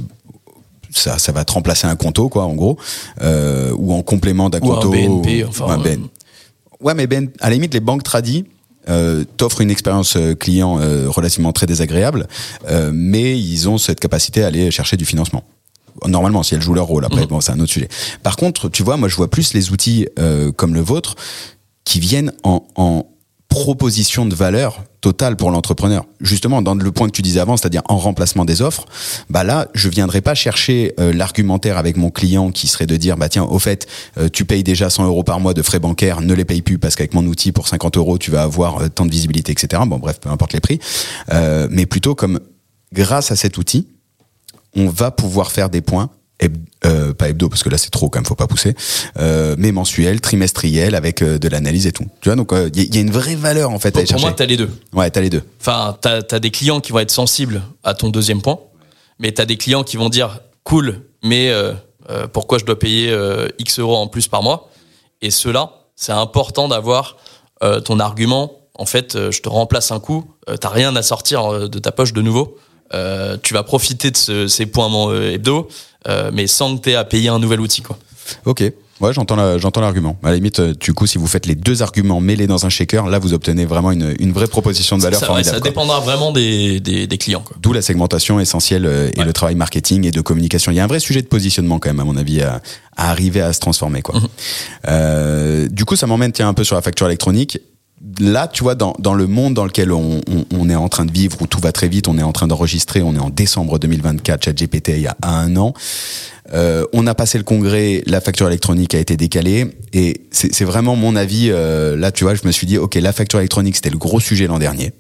[0.92, 2.78] ça, ça va te remplacer un compto, quoi, en gros,
[3.22, 4.90] euh, ou en complément d'un Ou un compto.
[4.90, 6.08] BNP, enfin, ou un BN.
[6.82, 8.46] Ouais, mais ben, à la limite, les banques tradis
[8.90, 12.28] euh, t'offrent une expérience client euh, relativement très désagréable,
[12.70, 15.44] euh, mais ils ont cette capacité à aller chercher du financement.
[16.08, 17.90] Normalement, si elles jouent leur rôle, après, bon, c'est un autre sujet.
[18.24, 21.16] Par contre, tu vois, moi, je vois plus les outils euh, comme le vôtre
[21.84, 23.06] qui viennent en, en
[23.50, 26.06] proposition de valeur totale pour l'entrepreneur.
[26.22, 28.86] Justement, dans le point que tu disais avant, c'est-à-dire en remplacement des offres,
[29.30, 33.18] bah là, je viendrai pas chercher euh, l'argumentaire avec mon client qui serait de dire,
[33.18, 36.22] bah tiens, au fait, euh, tu payes déjà 100 euros par mois de frais bancaires,
[36.22, 38.90] ne les paye plus parce qu'avec mon outil pour 50 euros, tu vas avoir euh,
[38.90, 39.82] tant de visibilité, etc.
[39.88, 40.80] Bon, bref, peu importe les prix.
[41.72, 42.40] Mais plutôt comme,
[42.94, 43.88] grâce à cet outil,
[44.76, 46.10] on va pouvoir faire des points
[46.86, 48.74] euh, pas hebdo parce que là c'est trop quand même faut pas pousser
[49.18, 52.88] euh, mais mensuel trimestriel avec euh, de l'analyse et tout tu vois donc il y,
[52.88, 54.56] a- y a une vraie valeur en fait à pour, aller pour moi, t'as les
[54.56, 54.70] deux.
[54.94, 58.08] ouais t'as les deux Enfin, t'as as des clients qui vont être sensibles à ton
[58.08, 58.58] deuxième point,
[59.20, 61.52] mais t'as des clients qui vont dire cool, mais
[62.32, 63.14] pourquoi je dois payer
[63.60, 64.70] X euros en plus par mois?
[65.22, 67.18] Et cela, c'est important d'avoir
[67.84, 68.54] ton argument.
[68.76, 70.24] En fait, je te remplace un coup,
[70.62, 72.56] t'as rien à sortir de ta poche de nouveau.
[72.94, 75.68] Euh, tu vas profiter de ce- ces points euh, hebdo,
[76.08, 77.82] euh, mais sans que t'aies à payer un nouvel outil.
[77.82, 77.98] Quoi.
[78.46, 78.64] ok
[79.02, 81.56] ouais j'entends la- j'entends l'argument à la limite euh, du coup si vous faites les
[81.56, 85.04] deux arguments mêlés dans un shaker là vous obtenez vraiment une, une vraie proposition de
[85.04, 85.70] valeur ça, ouais, formidable ça quoi.
[85.70, 87.40] dépendra vraiment des, des, des clients.
[87.42, 87.56] Quoi.
[87.62, 89.26] D'où la segmentation essentielle euh, et Ouais.
[89.26, 90.72] le travail marketing et de communication.
[90.72, 92.62] Il y a un vrai sujet de positionnement quand même, à mon avis, à,
[92.98, 94.02] à arriver à se transformer.
[94.02, 94.20] Quoi.
[94.20, 94.28] Mhm.
[94.88, 97.60] Euh, du coup, ça m'emmène tiens, un peu sur la facture électronique.
[98.20, 101.06] Là, tu vois, dans, dans le monde dans lequel on, on, on est en train
[101.06, 103.30] de vivre, où tout va très vite, on est en train d'enregistrer, on est en
[103.30, 105.74] décembre 2024, ChatGPT il y a un an.
[106.54, 110.66] Euh, on a passé le congrès, la facture électronique a été décalée, et c'est c'est
[110.66, 111.50] vraiment mon avis.
[111.52, 114.20] euh, là, tu vois, je me suis dit, ok, la facture électronique, c'était le gros
[114.20, 114.94] sujet l'an dernier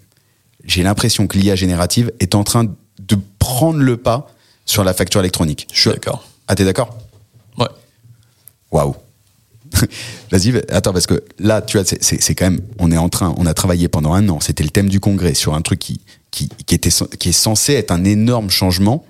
[0.66, 4.28] j'ai l'impression que l'IA générative est en train de prendre le pas
[4.66, 5.68] sur la facture électronique.
[5.74, 6.28] Je suis d'accord.
[6.48, 6.96] Ah, t'es d'accord?
[7.58, 7.68] Ouais.
[8.72, 8.96] Waouh.
[10.32, 13.34] Vas-y, va- attends, parce que là, tu vois, c'est- quand même, on est en train,
[13.38, 16.01] on a travaillé pendant un an, c'était le thème du congrès sur un truc qui,
[16.32, 19.05] qui, qui, était, qui est censé être un énorme changement.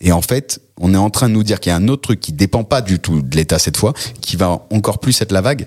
[0.00, 2.02] Et en fait, on est en train de nous dire qu'il y a un autre
[2.02, 5.32] truc qui dépend pas du tout de l'État cette fois, qui va encore plus être
[5.32, 5.66] la vague.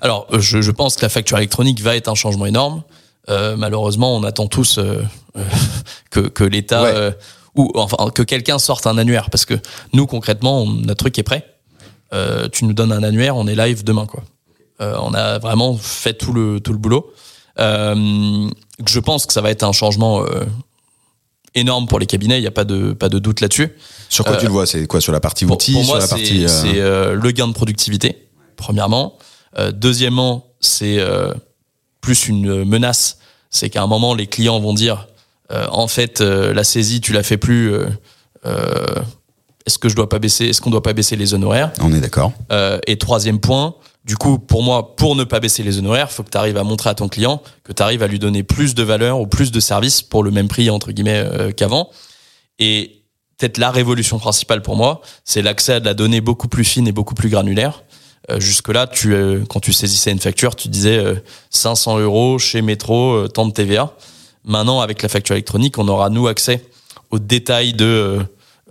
[0.00, 2.82] Alors, euh, je, je pense que la facture électronique va être un changement énorme.
[3.28, 5.02] Euh, malheureusement, on attend tous euh,
[5.36, 5.42] euh,
[6.10, 7.10] que, que l'État Ouais.
[7.56, 9.54] ou enfin que quelqu'un sorte un annuaire, parce que
[9.92, 11.44] nous concrètement, on- notre truc est prêt.
[12.12, 14.22] Euh, tu nous donnes un annuaire, on est live demain, quoi.
[14.80, 17.12] Euh, on a vraiment fait tout le tout le boulot.
[17.58, 18.48] Euh,
[18.86, 20.44] je pense que ça va être un changement euh,
[21.54, 22.38] énorme pour les cabinets.
[22.38, 23.72] Il n'y a pas de pas de doute là-dessus.
[24.08, 24.66] Sur quoi Euh, tu le vois?
[24.66, 26.48] C'est quoi Sur la partie outils pour Sur moi, la c'est partie.
[26.48, 29.16] c'est, euh, le gain de productivité, premièrement.
[29.58, 31.32] Euh, deuxièmement, c'est euh,
[32.02, 33.18] plus une menace.
[33.50, 35.08] C'est qu'à un moment, les clients vont dire,
[35.50, 37.72] euh, en fait, euh, la saisie, tu la fais plus.
[37.72, 37.86] euh,
[38.44, 38.84] euh,
[39.66, 42.00] est-ce que je dois pas baisser Est-ce qu'on doit pas baisser les honoraires On est
[42.00, 42.32] d'accord.
[42.52, 43.74] euh, et troisième point,
[44.04, 46.62] du coup, pour moi, pour ne pas baisser les honoraires, faut que tu arrives à
[46.62, 49.50] montrer à ton client que tu arrives à lui donner plus de valeur ou plus
[49.50, 51.90] de services pour le même prix, entre guillemets, euh, qu'avant.
[52.60, 53.02] Et
[53.38, 56.86] peut-être la révolution principale pour moi, c'est l'accès à de la donnée beaucoup plus fine
[56.86, 57.82] et beaucoup plus granulaire.
[58.30, 61.16] Euh, Jusque-là, tu, euh, quand tu saisissais une facture, tu disais euh,
[61.50, 63.92] 500 euros chez Métro, euh, tant de TVA.
[64.44, 66.64] Maintenant, avec la facture électronique, on aura, nous, accès
[67.10, 68.20] aux détails de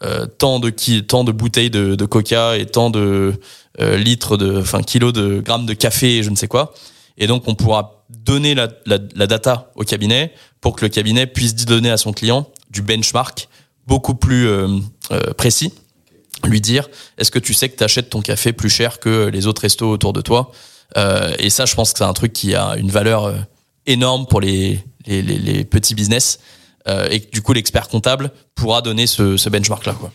[0.04, 3.34] euh, tant, de qui, tant de bouteilles de, de coca et tant de
[3.80, 6.74] euh, litres, de, enfin kilos de grammes de café et je ne sais quoi.
[7.18, 11.28] Et donc, on pourra donner la, la, la data au cabinet pour que le cabinet
[11.28, 13.48] puisse donner à son client du benchmark
[13.88, 14.68] beaucoup plus euh,
[15.12, 15.72] euh, précis.
[16.44, 19.48] Lui dire, est-ce que tu sais que tu achètes ton café plus cher que les
[19.48, 20.52] autres restos autour de toi?
[20.98, 23.36] Euh, Et ça, je pense que c'est un truc qui a une valeur euh,
[23.86, 26.40] énorme pour les, les, les petits business.
[26.88, 29.94] Euh, et que du coup, l'expert comptable pourra donner ce, ce benchmark-là.
[29.94, 30.12] Quoi.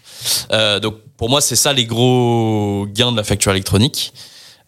[0.53, 4.13] Euh, donc, pour moi, c'est ça les gros gains de la facture électronique.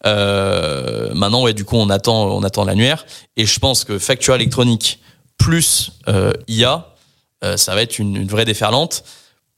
[0.05, 3.05] Euh, maintenant, ouais, du coup, on attend, on attend l'annuaire.
[3.37, 4.99] Et je pense que facture électronique
[5.37, 5.91] plus
[6.47, 6.89] IA,
[7.55, 9.03] ça va être une, une vraie déferlante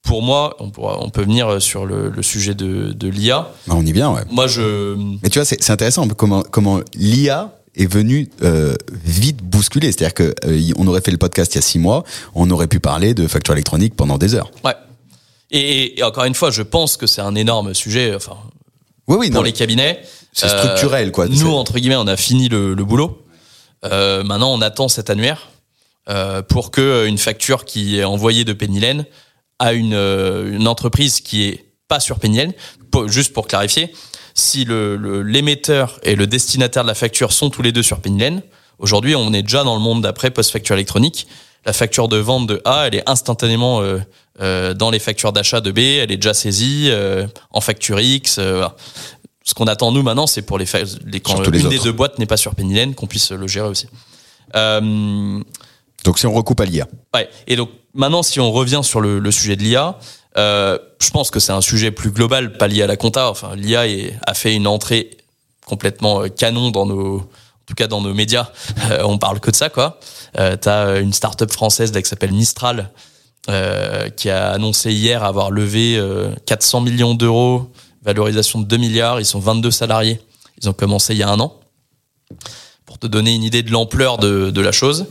[0.05, 3.49] pour moi, on, on peut venir sur le, le sujet de, de l'IA.
[3.65, 4.21] Bah, on y vient, ouais.
[4.29, 4.95] Moi, je.
[5.23, 9.91] Mais tu vois, c'est intéressant comment, comment l'IA est venu euh, vite bousculer.
[9.91, 12.67] C'est-à-dire que euh, on aurait fait le podcast il y a six mois, on aurait
[12.67, 14.51] pu parler de facture électronique pendant des heures.
[14.63, 14.73] Ouais.
[15.51, 18.15] Et, et encore une fois, je pense que c'est un énorme sujet.
[18.15, 18.37] Enfin,
[19.07, 20.01] oui, oui, pour les cabinets.
[20.33, 21.27] C'est structurel, quoi.
[21.27, 23.21] Nous, entre guillemets, on a fini le, le boulot.
[23.85, 25.49] Euh, maintenant, on attend cet annuaire
[26.09, 29.05] euh, pour que une facture qui est envoyée de Pennylen
[29.59, 32.51] à une, une entreprise qui est pas sur Pennylen,
[33.05, 33.93] juste pour clarifier,
[34.35, 38.43] si le l'émetteur et le destinataire de la facture sont tous les deux sur Pennylen,
[38.77, 41.25] aujourd'hui on est déjà dans le monde d'après post-facture électronique.
[41.65, 43.97] La facture de vente de A, elle est instantanément euh,
[44.39, 48.37] euh, dans les factures d'achat de B, elle est déjà saisie euh, en facture X.
[48.37, 48.75] Euh, voilà.
[49.43, 50.65] Ce qu'on attend nous maintenant, c'est pour les,
[51.05, 53.87] les quand une des deux boîtes n'est pas sur Pennylen, qu'on puisse le gérer aussi.
[54.55, 55.39] Euh,
[56.03, 56.87] donc si on recoupe à l'IA.
[57.15, 57.29] Ouais.
[57.47, 59.97] Et donc maintenant, si on revient sur le, le sujet de l'IA,
[60.37, 63.29] euh, je pense que c'est un sujet plus global, pas lié à la compta.
[63.29, 63.83] Enfin, l'IA
[64.25, 65.17] a fait une entrée
[65.65, 67.29] complètement euh, canon dans nos,
[67.65, 68.51] en tout cas dans nos médias.
[68.91, 69.99] Euh, on parle que de ça, quoi.
[70.37, 72.91] Euh, T'as une start-up française là, qui s'appelle Mistral,
[73.49, 75.99] euh, qui a annoncé hier avoir levé
[76.45, 77.71] 400 millions d'euros,
[78.03, 79.19] valorisation de 2 milliards.
[79.19, 80.19] Ils sont 22 salariés.
[80.61, 81.59] Ils ont commencé il y a un an
[82.85, 85.07] pour te donner une idée de l'ampleur de, la chose.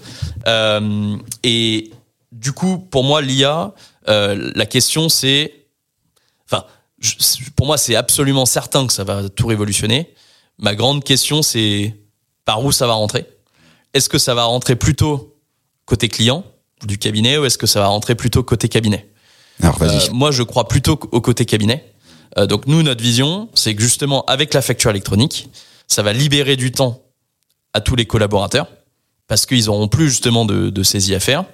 [0.46, 1.90] Euh, et
[2.30, 3.72] du coup, pour moi, l'IA,
[4.08, 5.66] euh, la question c'est,
[6.46, 6.64] enfin,
[6.98, 7.14] je,
[7.56, 10.14] pour moi, c'est absolument certain que ça va tout révolutionner.
[10.58, 11.94] Ma grande question, c'est
[12.44, 13.26] par où ça va rentrer?
[13.92, 15.36] Est-ce que ça va rentrer plutôt
[15.86, 16.44] côté client
[16.84, 19.08] du cabinet ou est-ce que ça va rentrer plutôt côté cabinet?
[19.62, 20.08] Alors vas-y.
[20.08, 21.92] Euh, moi, je crois plutôt au côté cabinet.
[22.38, 25.48] Euh, donc nous, notre vision, c'est que justement, avec la facture électronique,
[25.86, 27.02] ça va libérer du temps
[27.72, 28.68] à tous les collaborateurs
[29.26, 31.44] parce qu'ils auront plus justement de, de saisie à faire.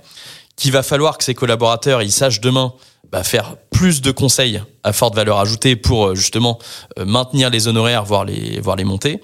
[0.60, 2.74] Qu'il va falloir que ces collaborateurs ils sachent demain
[3.10, 6.58] bah, faire plus de conseils à forte valeur ajoutée pour euh, justement
[6.98, 9.22] euh, maintenir les honoraires, voire les voire les monter.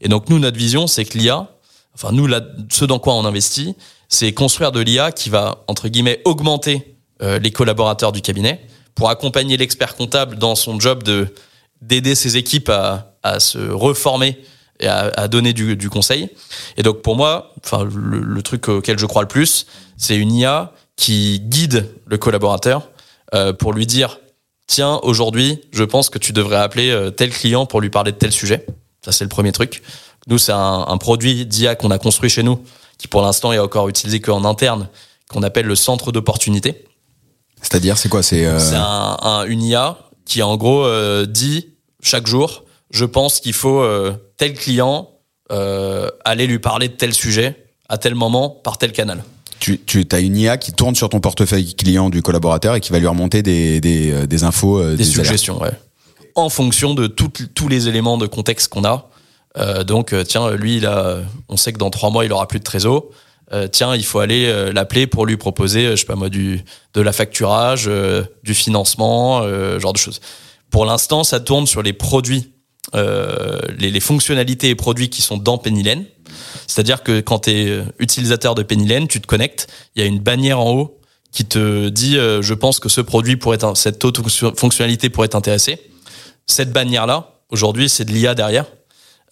[0.00, 1.46] Et donc nous notre vision c'est que l'IA,
[1.94, 2.40] enfin nous là,
[2.72, 3.76] ce dans quoi on investit,
[4.08, 9.10] c'est construire de l'IA qui va entre guillemets augmenter euh, les collaborateurs du cabinet pour
[9.10, 11.34] accompagner l'expert comptable dans son job de
[11.82, 14.38] d'aider ses équipes à, à se reformer
[14.80, 16.30] et à, à donner du, du, conseil.
[16.76, 20.32] Et donc pour moi, enfin le, le, truc auquel je crois le plus, c'est une
[20.32, 22.90] IA qui guide le collaborateur
[23.34, 24.20] euh, pour lui dire
[24.66, 28.16] tiens aujourd'hui, je pense que tu devrais appeler euh, tel client pour lui parler de
[28.16, 28.66] tel sujet.
[29.04, 29.82] Ça c'est le premier truc.
[30.26, 32.62] Nous c'est un, un, produit d'IA qu'on a construit chez nous,
[32.98, 34.88] qui pour l'instant est encore utilisé qu'en interne,
[35.28, 36.84] qu'on appelle le centre d'opportunité.
[37.62, 38.22] C'est-à-dire c'est quoi?
[38.22, 38.58] C'est euh...
[38.74, 41.70] un, un, une IA qui en gros euh, dit
[42.02, 45.10] chaque jour je pense qu'il faut euh, tel client
[45.50, 49.24] euh, aller lui parler de tel sujet à tel moment par tel canal.
[49.60, 52.92] Tu, tu as une IA qui tourne sur ton portefeuille client du collaborateur et qui
[52.92, 55.72] va lui remonter des, des, des infos, des, des suggestions, ouais.
[56.36, 59.10] En fonction de tout, tous les éléments de contexte qu'on a.
[59.56, 62.60] Euh, donc, tiens, lui, il a, on sait que dans trois mois, il aura plus
[62.60, 63.06] de trésor.
[63.52, 66.60] Euh, tiens, il faut aller euh, l'appeler pour lui proposer, je sais pas moi, du
[66.94, 69.42] de la facturage, euh, du financement,
[69.78, 70.20] genre de choses.
[70.70, 72.52] Pour l'instant, ça tourne sur les produits
[72.94, 76.04] euh, les, les, fonctionnalités et produits qui sont dans Pennylen.
[76.66, 80.20] C'est-à-dire que quand tu es utilisateur de Pennylen, tu te connectes, il y a une
[80.20, 80.98] bannière en haut
[81.32, 84.22] qui te dit euh, je pense que ce produit pourrait cette autre
[84.56, 85.78] fonctionnalité pourrait t'intéresser.
[86.46, 88.66] Cette bannière là, aujourd'hui, c'est de l'IA derrière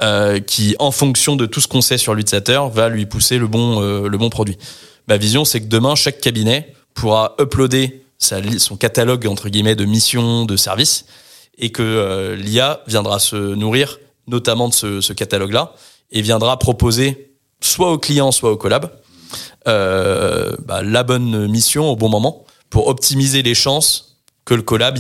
[0.02, 3.46] euh, qui en fonction de tout ce qu'on sait sur l'utilisateur va lui pousser le
[3.46, 4.58] bon euh, le bon produit.
[5.08, 9.84] Ma vision c'est que demain chaque cabinet pourra uploader sa, son catalogue entre guillemets de
[9.84, 11.06] missions, de services
[11.58, 15.74] et que euh, l'IA viendra se nourrir notamment de ce, catalogue-là
[16.10, 18.90] et viendra proposer soit au client, soit au collab
[19.68, 24.98] euh, bah, la bonne mission au bon moment pour optimiser les chances que le collab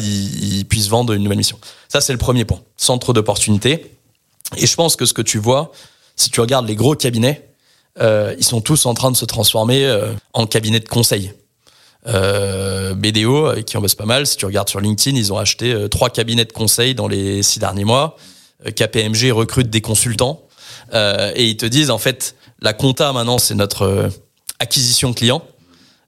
[0.68, 1.58] puisse vendre une nouvelle mission.
[1.88, 3.92] Ça c'est le premier point, centre d'opportunité.
[4.56, 5.72] Et je pense que ce que tu vois,
[6.14, 7.48] si tu regardes les gros cabinets,
[8.00, 9.88] euh, ils sont tous en train de se transformer
[10.32, 11.32] en cabinet de conseil
[12.08, 14.26] euh, BDO avec qui on bosse pas mal.
[14.26, 17.42] Si tu regardes sur LinkedIn, ils ont acheté euh, trois cabinets de conseil dans les
[17.42, 18.16] six derniers mois.
[18.64, 20.42] Euh, KPMG recrute des consultants
[20.94, 24.10] euh, et ils te disent en fait la compta maintenant c'est notre
[24.58, 25.42] acquisition client,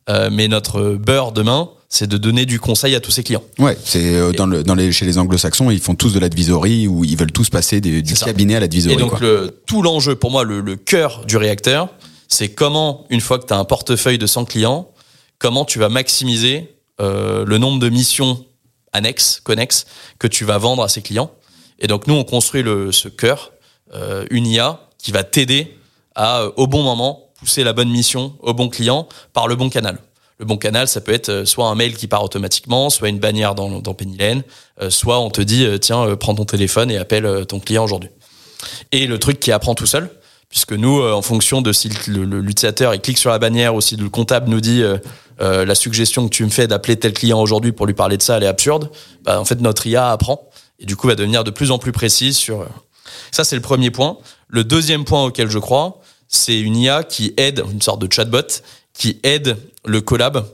[0.08, 3.42] euh, mais notre beurre demain c'est de donner du conseil à tous ses clients.
[3.58, 7.02] Ouais, c'est dans, le, dans les, chez les anglo-saxons, ils font tous de l'advisory ou
[7.02, 8.94] ils veulent tous passer des, du cabinet à l'advisory.
[8.94, 11.88] Et donc le, tout l'enjeu pour moi, le, le cœur du réacteur,
[12.28, 14.90] c'est comment une fois que tu as un portefeuille de 100 clients,
[15.38, 18.44] comment tu vas maximiser euh, le nombre de missions
[18.92, 19.87] annexes, connexes,
[20.18, 21.31] que tu vas vendre à ces clients.
[21.79, 23.53] Et donc nous, on construit ce cœur,
[23.94, 25.77] euh, une IA qui va t'aider
[26.14, 29.98] à, au bon moment, pousser la bonne mission au bon client par le bon canal.
[30.40, 33.55] Le bon canal, ça peut être soit un mail qui part automatiquement, soit une bannière
[33.55, 33.96] dans, dans
[34.88, 38.11] soit on te dit tiens prends ton téléphone et appelle ton client aujourd'hui.
[38.92, 40.11] Et le truc qui apprend tout seul,
[40.48, 44.09] puisque nous, en fonction de si l'utilisateur il clique sur la bannière ou si le
[44.09, 44.85] comptable nous dit
[45.40, 48.37] la suggestion que tu me fais d'appeler tel client aujourd'hui pour lui parler de ça,
[48.37, 48.90] elle est absurde.
[49.22, 50.48] Bah, en fait, notre IA apprend
[50.79, 52.66] et du coup va devenir de plus en plus précise sur.
[53.31, 54.18] Ça, c'est le premier point.
[54.48, 58.62] Le deuxième point auquel je crois, c'est une IA qui aide, une sorte de chatbot,
[58.92, 60.46] qui aide le collab,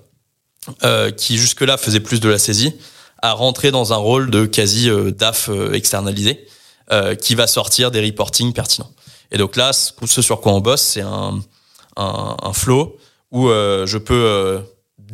[0.82, 2.74] euh, qui jusque-là faisait plus de la saisie,
[3.22, 6.46] à rentrer dans un rôle de quasi euh, DAF euh, externalisé,
[6.92, 8.90] euh, qui va sortir des reportings pertinents.
[9.30, 11.40] Et donc là, ce sur quoi on bosse, c'est un,
[11.96, 12.96] un, un, flow
[13.32, 14.62] où euh, je peux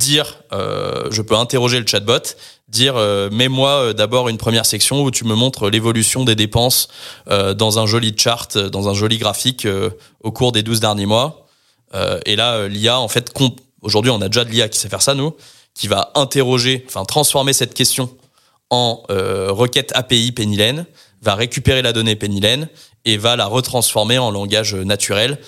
[0.00, 2.34] dire, je peux interroger le chatbot
[2.70, 6.88] dire euh, mets-moi euh, d'abord une première section où tu me montres l'évolution des dépenses
[7.28, 9.66] euh, dans un joli chart, dans un joli graphique
[10.22, 11.46] au cours des 12 derniers mois.
[12.24, 13.32] et là, l'IA, en fait,
[13.82, 15.34] aujourd'hui, on a déjà de l'IA qui sait faire ça, nous,
[15.74, 18.10] qui va interroger, enfin transformer cette question
[18.70, 20.86] en requête API Pennylen,
[21.22, 22.68] va récupérer la donnée Pennylen
[23.04, 25.38] et va la retransformer en langage naturel,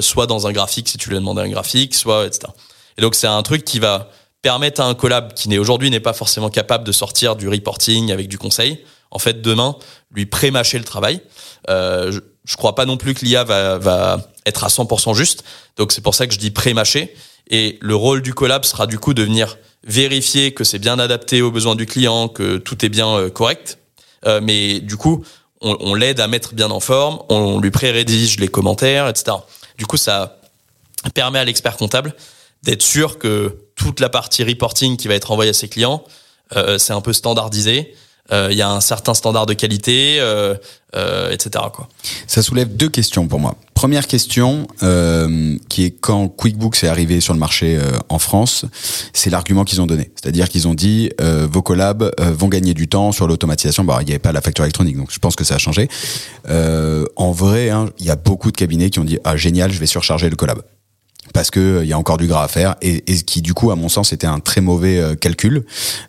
[0.00, 2.48] soit dans un graphique si tu lui as demandé un graphique, soit etc.
[2.98, 4.10] Et donc c'est un truc qui va
[4.42, 8.12] permettre à un collab qui n'est aujourd'hui n'est pas forcément capable de sortir du reporting
[8.12, 9.76] avec du conseil, en fait demain
[10.12, 11.20] lui pré-mâcher le travail.
[11.68, 15.42] Euh, je, je crois pas non plus que l'IA va, va être à 100% juste,
[15.76, 17.14] donc c'est pour ça que je dis pré-mâcher.
[17.48, 21.42] Et le rôle du collab sera du coup de venir vérifier que c'est bien adapté
[21.42, 23.78] aux besoins du client, que tout est bien euh, correct.
[24.26, 25.24] Euh, mais du coup,
[25.60, 29.36] on, on l'aide à mettre bien en forme, on lui pré-rédige les commentaires, etc.
[29.78, 30.38] Du coup, ça
[31.14, 32.14] permet à l'expert comptable
[32.66, 36.02] d'être sûr que toute la partie reporting qui va être envoyée à ses clients,
[36.56, 37.94] euh, c'est un peu standardisé.
[38.32, 40.56] Euh, il y a un certain standard de qualité, euh,
[41.30, 41.64] etc.
[42.26, 43.54] Ça soulève deux questions pour moi.
[43.74, 44.66] Première question,
[45.68, 48.64] qui est quand QuickBooks est arrivé sur le marché en France,
[49.12, 50.10] c'est l'argument qu'ils ont donné.
[50.14, 53.84] C'est-à-dire qu'ils ont dit vos collabs vont gagner du temps sur l'automatisation.
[53.84, 55.88] Bon, il n'y avait pas la facture électronique, donc je pense que ça a changé.
[56.48, 59.78] en vrai, hein, il y a beaucoup de cabinets qui ont dit ah génial, je
[59.78, 60.62] vais surcharger le collab
[61.32, 62.76] parce que il euh, y a encore du gras à faire.
[62.82, 65.64] Et, et, qui du coup à mon sens était un très mauvais euh, calcul.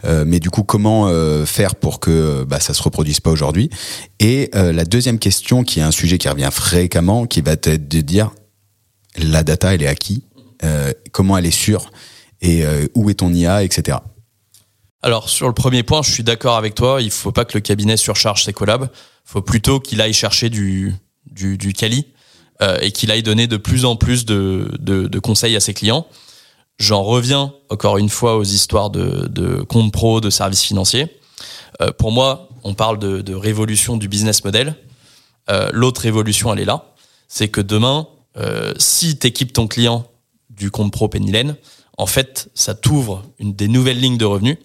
[0.06, 1.08] Euh, mais du coup comment
[1.46, 3.70] faire pour que bah, ça se reproduise pas aujourd'hui?
[4.20, 8.02] Et la deuxième question qui est un sujet qui revient fréquemment qui va être de
[8.02, 8.32] dire
[9.18, 10.24] la data elle est à qui?
[11.12, 11.92] Comment elle est sûre?
[12.42, 12.64] Et
[12.96, 13.98] où est ton IA etc
[15.04, 17.02] alors sur le premier point je suis d'accord avec toi.
[17.02, 18.90] Il faut pas que le cabinet surcharge ses collabs.
[19.26, 20.94] Faut plutôt qu'il aille chercher du
[21.32, 22.08] du, du quali
[22.62, 25.74] euh, et qu'il aille donner de plus en plus de, de, de conseils à ses
[25.74, 26.08] clients.
[26.80, 31.08] J'en reviens encore une fois aux histoires de, de compte pro, de services financiers.
[31.82, 34.76] Euh, pour moi, on parle de, de, révolution du business model.
[35.50, 36.94] Euh, L'autre révolution, elle est là.
[37.28, 40.06] C'est que demain, euh, si tu équipes ton client
[40.50, 41.56] du compte pro Pennylen,
[41.98, 44.58] en fait, ça t'ouvre une des nouvelles lignes de revenus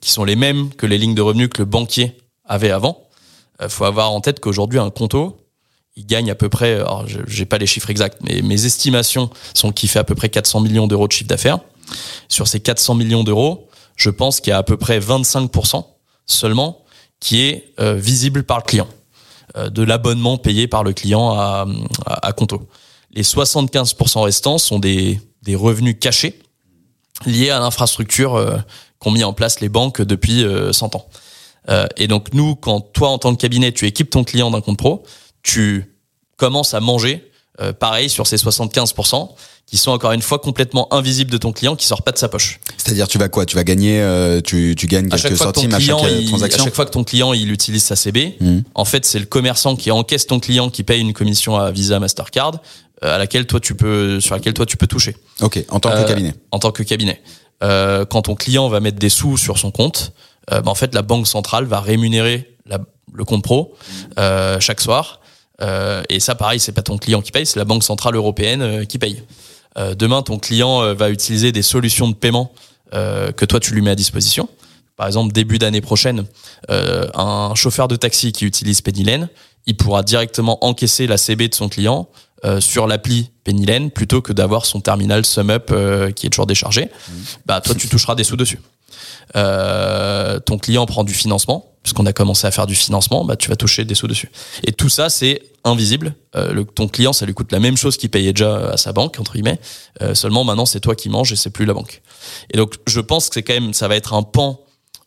[0.00, 3.02] qui sont les mêmes que les lignes de revenus que le banquier avait avant.
[3.60, 5.36] Il euh, faut avoir en tête qu'aujourd'hui, un compto,
[5.98, 9.72] il gagne à peu près, alors j'ai pas les chiffres exacts, mais mes estimations sont
[9.72, 11.58] qu'il fait à peu près 400 millions d'euros de chiffre d'affaires.
[12.28, 15.84] Sur ces 400 millions d'euros, je pense qu'il y a à peu près 25%
[16.24, 16.84] seulement
[17.18, 18.86] qui est euh, visible par le client,
[19.56, 21.66] euh, de l'abonnement payé par le client à,
[22.06, 22.32] à.
[23.10, 26.38] Les 75% restants sont des, des revenus cachés
[27.26, 28.56] liés à l'infrastructure euh,
[29.00, 31.08] qu'ont mis en place les banques depuis 100 ans.
[31.96, 34.78] et donc nous, quand toi en tant que cabinet, tu équipes ton client d'un compte
[34.78, 35.04] pro,
[35.42, 35.94] tu
[36.36, 37.28] commences à manger
[37.60, 39.30] euh, pareil sur ces 75%
[39.66, 42.28] qui sont encore une fois complètement invisibles de ton client qui sort pas de sa
[42.28, 42.60] poche.
[42.76, 43.46] C'est-à-dire tu vas quoi?
[43.46, 46.62] Tu vas gagner euh, tu, tu gagnes quelques centimes à chaque euh, transaction?
[46.62, 48.58] À chaque fois que ton client il utilise sa CB, mmh.
[48.76, 51.98] en fait c'est le commerçant qui encaisse ton client qui paye une commission à Visa
[51.98, 52.60] Mastercard
[53.02, 55.16] à laquelle toi tu peux sur laquelle toi tu peux toucher.
[55.40, 56.34] OK, en tant que cabinet.
[56.52, 57.20] En tant que cabinet.
[57.60, 60.12] quand ton client va mettre des sous sur son compte,
[60.48, 62.78] bah, en fait la banque centrale va rémunérer la,
[63.12, 63.74] le compte pro
[64.60, 65.20] chaque soir
[65.60, 68.84] et ça, pareil, c'est pas ton client qui paye, c'est la Banque centrale européenne euh,
[68.84, 69.22] qui paye.
[69.76, 72.52] Euh, demain, ton client va utiliser des solutions de paiement
[72.92, 74.48] que toi tu lui mets à disposition.
[74.96, 76.24] Par exemple, début d'année prochaine,
[76.68, 79.28] un chauffeur de taxi qui utilise Pennylen,
[79.66, 82.08] il pourra directement encaisser la CB de son client
[82.60, 85.66] sur l'appli Pennylen plutôt que d'avoir son terminal SumUp
[86.16, 86.86] qui est toujours déchargé.
[86.86, 87.12] Mmh.
[87.44, 88.58] Bah toi, tu toucheras des sous dessus.
[89.36, 93.48] Euh, ton client prend du financement, puisqu'on a commencé à faire du financement, bah, tu
[93.48, 94.30] vas toucher des sous dessus.
[94.64, 96.14] Et tout ça, c'est invisible.
[96.36, 99.18] Euh, ton client, ça lui coûte la même chose qu'il payait déjà à sa banque,
[99.18, 99.58] entre guillemets.
[100.02, 102.02] Euh, seulement maintenant, c'est toi qui manges et c'est plus la banque.
[102.52, 104.60] Et donc, je pense que c'est quand même, ça va être un pan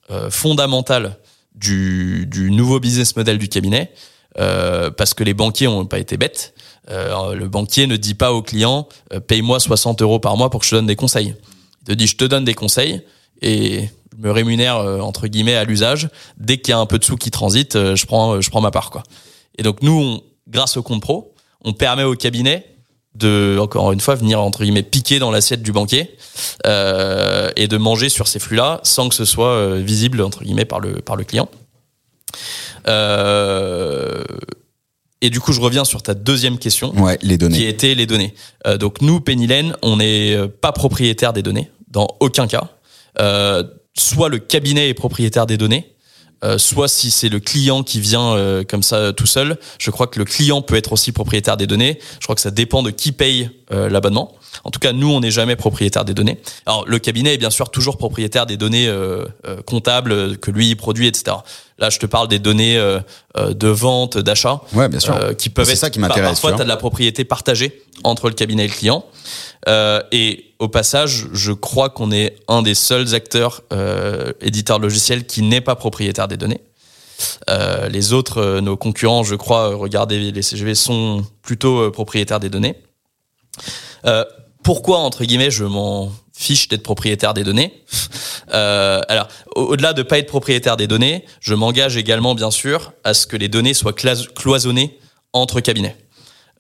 [0.10, 1.18] euh, fondamental
[1.56, 3.92] du, nouveau business model du cabinet,
[4.40, 6.54] euh, parce que les banquiers ont pas été bêtes.
[6.90, 8.88] le banquier ne dit pas au client,
[9.28, 11.36] paye-moi 60 euros par mois pour que je te donne des conseils
[11.82, 13.02] Il te dit je te donne des conseils
[13.42, 16.10] et je me rémunère entre guillemets à l'usage.
[16.38, 18.72] Dès qu'il y a un peu de sous qui transite, je prends je prends ma
[18.72, 19.04] part quoi.
[19.58, 21.34] Et donc nous, on, grâce au compte pro,
[21.64, 22.66] on permet au cabinet
[23.16, 26.16] de encore une fois venir entre guillemets piquer dans l'assiette du banquier
[26.66, 30.44] euh, et de manger sur ces flux là sans que ce soit euh, visible entre
[30.44, 31.50] guillemets par le par le client
[32.88, 34.24] euh,
[35.20, 38.06] et du coup je reviens sur ta deuxième question ouais, les données qui était les
[38.06, 38.34] données
[38.66, 42.81] euh, donc nous Pennylen on n'est pas propriétaire des données dans aucun cas euh,
[43.18, 45.92] soit le cabinet est propriétaire des données
[46.44, 49.58] euh, soit si c'est le client qui vient euh, comme ça tout seul.
[49.78, 52.00] Je crois que le client peut être aussi propriétaire des données.
[52.20, 54.34] Je crois que ça dépend de qui paye euh, l'abonnement.
[54.64, 56.40] En tout cas, nous, on n'est jamais propriétaire des données.
[56.66, 58.92] Alors, le cabinet est bien sûr toujours propriétaire des données
[59.66, 61.38] comptables que lui produit, etc.
[61.82, 62.78] Là, je te parle des données
[63.36, 65.36] de vente, d'achat, ouais, bien sûr.
[65.36, 65.78] qui peuvent être.
[65.78, 66.40] ça qui m'intéresse.
[66.40, 69.06] Parfois, tu as de la propriété partagée entre le cabinet et le client.
[69.68, 74.84] Euh, et au passage, je crois qu'on est un des seuls acteurs euh, éditeurs de
[74.84, 76.62] logiciels qui n'est pas propriétaire des données.
[77.50, 82.40] Euh, les autres, euh, nos concurrents, je crois, regardez les CGV, sont plutôt euh, propriétaires
[82.40, 82.76] des données.
[84.64, 86.12] pourquoi, entre guillemets, je m'en
[86.42, 87.84] fiche d'être propriétaire des données
[88.52, 93.26] Alors, au-delà de pas être propriétaire des données, je m'engage également, bien sûr, à ce
[93.26, 95.00] que les données soient cloisonnées
[95.32, 95.96] entre cabinets.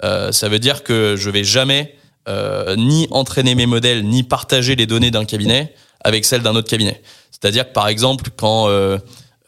[0.01, 1.95] ça veut dire que je vais jamais
[2.29, 6.69] euh, ni entraîner mes modèles, ni partager les données d'un cabinet avec celles d'un autre
[6.69, 7.01] cabinet.
[7.31, 8.99] C'est-à-dire que par exemple, quand euh,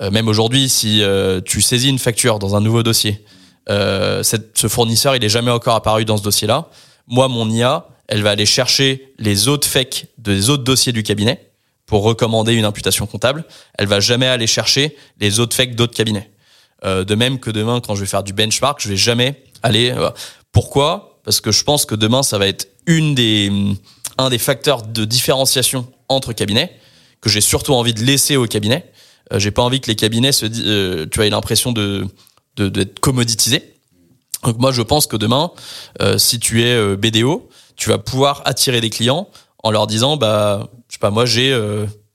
[0.01, 3.23] euh même aujourd'hui, si euh, tu saisis une facture dans un nouveau dossier,
[3.67, 6.67] ce fournisseur il est jamais encore apparu dans ce dossier-là.
[7.05, 11.49] Moi, mon IA, elle va aller chercher les autres FEC des autres dossiers du cabinet
[11.87, 13.43] pour recommander une imputation comptable.
[13.77, 16.29] Elle va jamais aller chercher les autres FEC d'autres cabinets.
[16.83, 19.91] de même que demain, quand je vais faire du benchmark, je vais jamais aller.
[20.51, 21.19] Pourquoi?
[21.23, 23.51] Parce que je pense que demain, ça va être une des,
[24.19, 26.71] un des facteurs de différenciation entre cabinets
[27.19, 28.91] que j'ai surtout envie de laisser aux cabinets.
[29.31, 32.05] Euh, j'ai pas envie que les cabinets se, euh, tu as l'impression de
[32.55, 33.73] d'être commoditisés.
[34.43, 35.51] Donc moi, je pense que demain,
[36.01, 39.27] euh, si tu es euh, BDO, tu vas pouvoir attirer des clients
[39.63, 41.57] en leur disant, bah, je sais pas, moi j'ai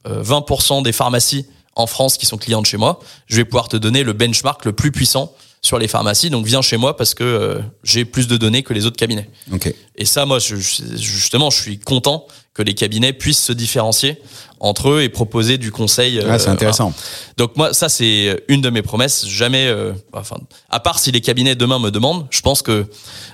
[0.06, 3.00] 20% des pharmacies en France qui sont clientes chez moi.
[3.26, 5.32] Je vais pouvoir te donner le benchmark le plus puissant
[5.62, 6.30] sur les pharmacies.
[6.30, 9.28] Donc viens chez moi parce que euh, j'ai plus de données que les autres cabinets.
[9.52, 9.74] Okay.
[9.96, 12.26] Et ça, moi, je, justement, je suis content
[12.59, 14.20] que les cabinets puissent se différencier
[14.59, 16.20] entre eux et proposer du conseil.
[16.28, 16.92] Ah, c'est intéressant.
[17.36, 19.28] Donc moi, ça c'est une de mes promesses.
[19.28, 20.38] Jamais, euh, enfin,
[20.68, 22.86] à part si les cabinets demain me demandent, je pense que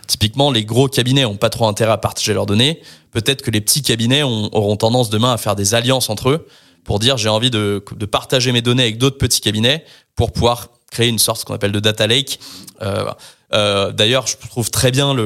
[0.06, 2.82] typiquement les gros cabinets ont pas trop intérêt à partager leurs données.
[3.12, 6.46] Peut-être que les petits cabinets auront tendance demain à faire des alliances entre eux
[6.84, 10.68] pour dire j'ai envie de, de partager mes données avec d'autres petits cabinets pour pouvoir
[10.90, 12.40] créer une sorte qu'on appelle de data lake.
[12.82, 13.10] Euh,
[13.54, 15.16] euh, D'ailleurs, je trouve très bien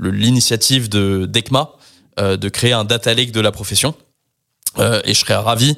[0.00, 1.74] l'initiative de d'ECMA
[2.18, 3.94] euh, de créer un data lake de la profession.
[4.78, 5.76] Euh, et je serais ravi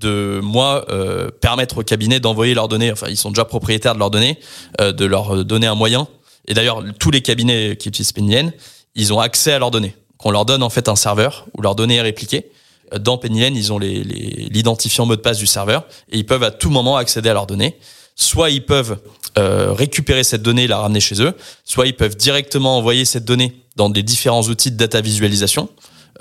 [0.00, 2.92] de moi euh, permettre aux cabinets d'envoyer leurs données.
[2.92, 4.38] Enfin, ils sont déjà propriétaires de leurs données,
[4.80, 6.06] euh, de leur donner un moyen.
[6.46, 8.52] Et d'ailleurs, tous les cabinets qui utilisent Pennylen,
[8.94, 9.96] ils ont accès à leurs données.
[10.16, 12.50] Qu'on leur donne en fait un serveur où leur donnée est répliquée.
[12.96, 16.52] Dans Pennylen, ils ont l'identifiant les, mot de passe du serveur et ils peuvent à
[16.52, 17.76] tout moment accéder à leurs données
[18.16, 18.98] soit ils peuvent
[19.38, 23.26] euh, récupérer cette donnée et la ramener chez eux, soit ils peuvent directement envoyer cette
[23.26, 25.68] donnée dans des différents outils de data visualisation,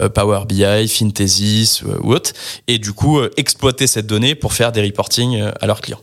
[0.02, 2.34] euh, Power BI, Fintesis euh, ou autre,
[2.68, 6.02] et du coup exploiter cette donnée pour faire des reporting à leurs clients.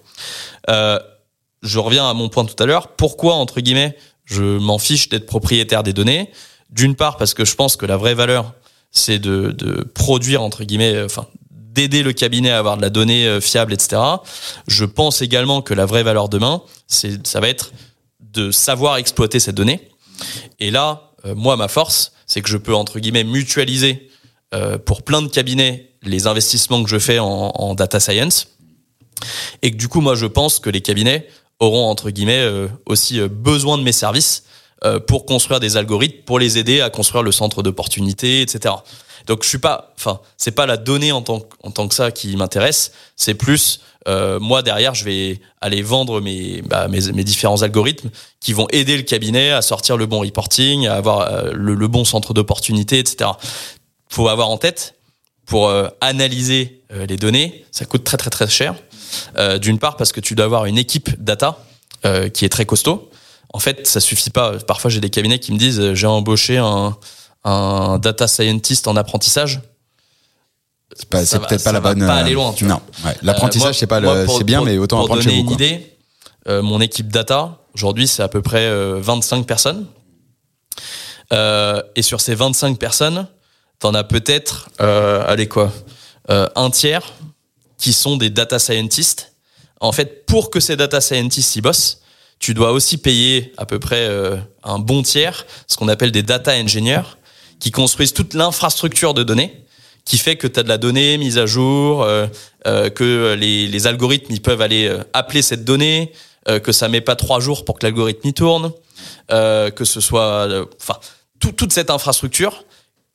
[0.69, 2.89] je reviens à mon point tout à l'heure.
[2.89, 6.31] Pourquoi entre guillemets je m'en fiche d'être propriétaire des données?
[6.71, 8.55] D'une part parce que je pense que la vraie valeur
[8.91, 11.27] c'est de, de produire entre guillemets, enfin
[11.73, 14.01] d'aider le cabinet à avoir de la donnée euh, fiable, etc.
[14.69, 17.73] Je pense également que la vraie valeur demain, c'est, ça va être
[18.21, 19.89] de savoir exploiter cette donnée.
[20.61, 24.11] Et là, euh, moi, ma force, c'est que je peux, entre guillemets, mutualiser
[24.55, 28.49] euh, pour plein de cabinets les investissements que je fais en, en, data science.
[29.63, 31.29] Et que du coup, moi, je pense que les cabinets
[31.61, 32.45] auront, entre guillemets,
[32.87, 34.43] aussi besoin de mes services
[35.07, 38.75] pour construire des algorithmes, pour les aider à construire le centre d'opportunité, etc.
[39.27, 42.11] Donc je suis pas, enfin c'est pas la donnée en tant en tant que ça
[42.11, 47.25] qui m'intéresse, c'est plus euh, moi derrière je vais aller vendre mes, bah, mes, mes
[47.25, 48.11] différents algorithmes
[48.41, 52.05] qui vont aider le cabinet à sortir le bon reporting, à avoir euh, le, bon
[52.05, 53.31] centre d'opportunité, etc.
[54.09, 54.95] Faut avoir en tête
[55.47, 58.75] pour euh, analyser les données, ça coûte très très très cher.
[59.61, 61.65] D'une part parce que tu dois avoir une équipe data
[62.33, 63.11] qui est très costaud.
[63.53, 64.59] En fait, ça suffit pas.
[64.59, 66.97] Parfois, j'ai des cabinets qui me disent j'ai embauché un
[67.45, 69.61] un data scientist en apprentissage
[70.97, 72.01] c'est peut-être pas la bonne.
[72.01, 72.53] Pas aller loin.
[72.53, 73.17] Tu non, ouais.
[73.23, 75.45] l'apprentissage c'est pas le, c'est bien, mais autant apprendre chez vous.
[75.45, 75.97] Pour donner une idée,
[76.49, 79.87] euh, mon équipe data aujourd'hui c'est à peu près euh, 25 personnes.
[81.33, 83.27] Euh, et sur ces 25 personnes,
[83.79, 85.73] t'en as peut-être, euh, allez quoi,
[86.31, 87.15] euh, un tiers
[87.79, 89.33] qui sont des data scientists.
[89.81, 92.03] En fait, pour que ces data scientists y bossent,
[92.39, 96.23] tu dois aussi payer à peu près euh, un bon tiers, ce qu'on appelle des
[96.23, 97.03] data engineers,
[97.63, 99.65] qui construisent toute l'infrastructure de données,
[100.05, 102.27] qui fait que tu as de la donnée mise à jour, euh,
[102.67, 106.13] euh, que les, les algorithmes ils peuvent aller euh, appeler cette donnée,
[106.49, 108.73] euh, que ça met pas trois jours pour que l'algorithme y tourne,
[109.31, 110.99] euh, que ce soit, euh, enfin,
[111.39, 112.65] tout- toute cette infrastructure,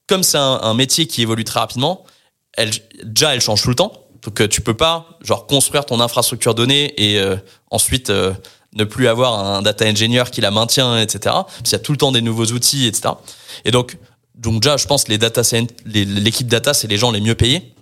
[0.08, 2.06] comme c'est un, un métier qui évolue très rapidement,
[2.54, 2.72] elle,
[3.04, 3.92] déjà elle change tout le temps.
[4.24, 7.22] Donc tu peux pas genre construire ton infrastructure donnée et
[7.70, 11.20] ensuite ne plus avoir un data engineer qui la maintient, etc.
[11.24, 13.10] Parce qu'il y a tout le temps des nouveaux outils, etc.
[13.64, 13.98] Et donc
[14.38, 15.42] donc déjà je pense les data
[15.86, 17.74] l'équipe data c'est les gens les mieux payés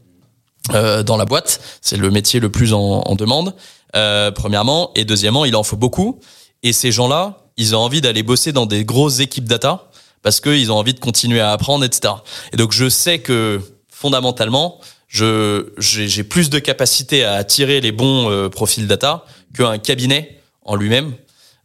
[0.73, 1.59] euh, dans la boîte.
[1.81, 3.53] C'est le métier le plus en, demande.
[3.95, 6.19] Euh, premièrement et deuxièmement il en faut beaucoup.
[6.63, 9.89] Et ces gens-là ils ont envie d'aller bosser dans des grosses équipes data
[10.21, 12.15] parce qu'ils ont envie de continuer à apprendre, etc.
[12.51, 17.91] Et donc je sais que fondamentalement, je j'ai j'ai plus de capacité à attirer les
[17.91, 19.25] bons euh, profils data
[19.55, 21.13] qu'un cabinet en lui-même.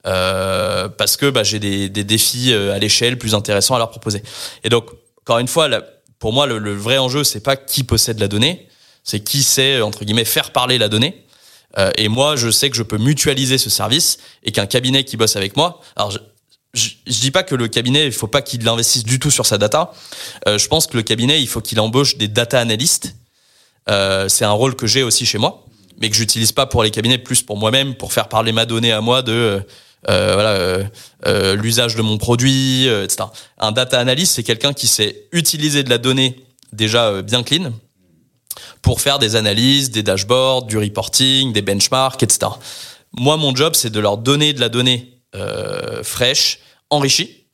[0.06, 3.90] Euh, parce que bah, j'ai des, des défis euh, à l'échelle plus intéressants à leur
[3.90, 4.22] proposer.
[4.64, 4.86] Et donc,
[5.18, 5.84] encore une fois, la-
[6.18, 8.68] pour moi, le, le vrai enjeu, c'est pas qui possède la donnée,
[9.04, 11.24] c'est qui sait entre guillemets faire parler la donnée.
[11.78, 15.16] Euh, et moi, je sais que je peux mutualiser ce service et qu'un cabinet qui
[15.16, 15.80] bosse avec moi.
[15.96, 16.18] Alors, je,
[16.74, 19.56] je, dis pas que le cabinet, il faut pas qu'il investisse du tout sur sa
[19.58, 19.92] data.
[20.48, 23.14] Euh, je pense que le cabinet, il faut qu'il embauche des data analystes.
[23.88, 25.64] Euh, c'est un rôle que j'ai aussi chez moi,
[26.00, 28.92] mais que j'utilise pas pour les cabinets, plus pour moi-même, pour faire parler ma donnée
[28.92, 29.62] à moi de
[30.08, 30.84] euh, voilà euh,
[31.26, 33.24] euh, l'usage de mon produit, euh, etc.
[33.58, 37.72] Un data analyst, c'est quelqu'un qui sait utiliser de la donnée déjà bien clean
[38.82, 42.52] pour faire des analyses, des dashboards, du reporting, des benchmarks, etc.
[43.12, 45.18] Moi, mon job, c'est de leur donner de la donnée
[46.02, 47.44] fraîche, enrichie.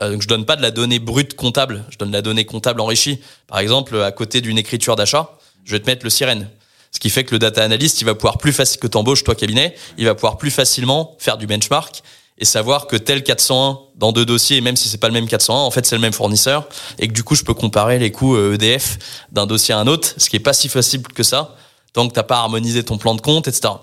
[0.00, 2.80] Donc, je donne pas de la donnée brute comptable, je donne de la donnée comptable
[2.80, 3.18] enrichie.
[3.46, 6.48] Par exemple, à côté d'une écriture d'achat, je vais te mettre le sirène.
[6.96, 9.34] Ce qui fait que le data analyst, il va pouvoir plus facile que t'embauches toi
[9.34, 12.02] cabinet, il va pouvoir plus facilement faire du benchmark
[12.38, 15.28] et savoir que tel 401 dans deux dossiers, et même si c'est pas le même
[15.28, 16.66] 401, en fait c'est le même fournisseur
[16.98, 18.96] et que du coup je peux comparer les coûts euh, EDF
[19.30, 21.54] d'un dossier à un autre, ce qui est pas si facile que ça
[21.92, 23.74] tant que t'as pas harmonisé ton plan de compte, etc.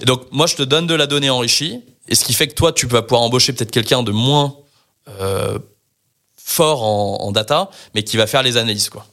[0.00, 2.54] Et donc moi je te donne de la donnée enrichie et ce qui fait que
[2.54, 4.54] toi tu vas pouvoir embaucher peut-être quelqu'un de moins
[5.20, 5.58] euh,
[6.36, 9.04] fort en, en data, mais qui va faire les analyses quoi.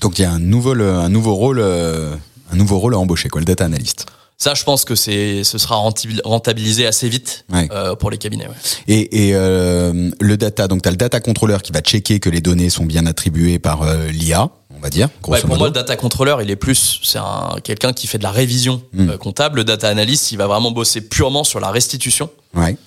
[0.00, 2.14] Donc il y a un nouveau, un nouveau rôle, euh,
[2.52, 4.06] un nouveau rôle à embaucher, quoi, le data analyst.
[4.36, 7.68] Ça, je pense que c'est, ce sera rentabil- rentabilisé assez vite Ouais.
[7.70, 8.48] euh, pour les cabinets.
[8.48, 8.54] Ouais.
[8.88, 12.28] Et, et euh, le data, donc tu as le data controller qui va checker que
[12.28, 15.68] les données sont bien attribuées par euh, l'IA, on va dire, grosso Ouais, pour moi,
[15.68, 19.12] le data controller, il est plus, c'est un, quelqu'un qui fait de la révision Hmm.
[19.18, 19.58] comptable.
[19.58, 22.28] Le data analyst, il va vraiment bosser purement sur la restitution.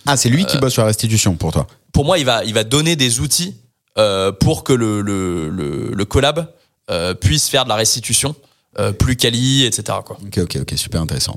[0.05, 1.66] Ah, c'est lui qui bosse sur la restitution pour toi.
[1.93, 3.55] Pour moi, il va, il va donner des outils
[4.41, 6.47] pour que le, le, le, le collab
[6.89, 8.35] euh, puisse faire de la restitution
[8.79, 9.99] euh, plus quali, etc.
[10.05, 10.17] Quoi.
[10.23, 11.35] Ok, ok, ok, super intéressant.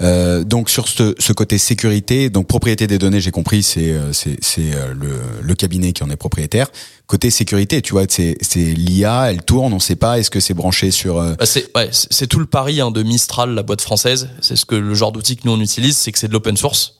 [0.00, 4.12] Euh, donc sur ce, ce côté sécurité, donc propriété des données, j'ai compris, c'est euh,
[4.12, 6.68] c'est euh, le, le cabinet qui en est propriétaire.
[7.06, 10.54] Côté sécurité, tu vois, c'est c'est l'IA, elle tourne, on sait pas, est-ce que c'est
[10.54, 13.62] branché sur euh, Bah, c'est ouais, c'est c'est tout le pari hein, de Mistral, la
[13.62, 14.30] boîte française.
[14.40, 16.56] C'est ce que le genre d'outil que nous on utilise, c'est que c'est de l'open
[16.56, 16.94] source.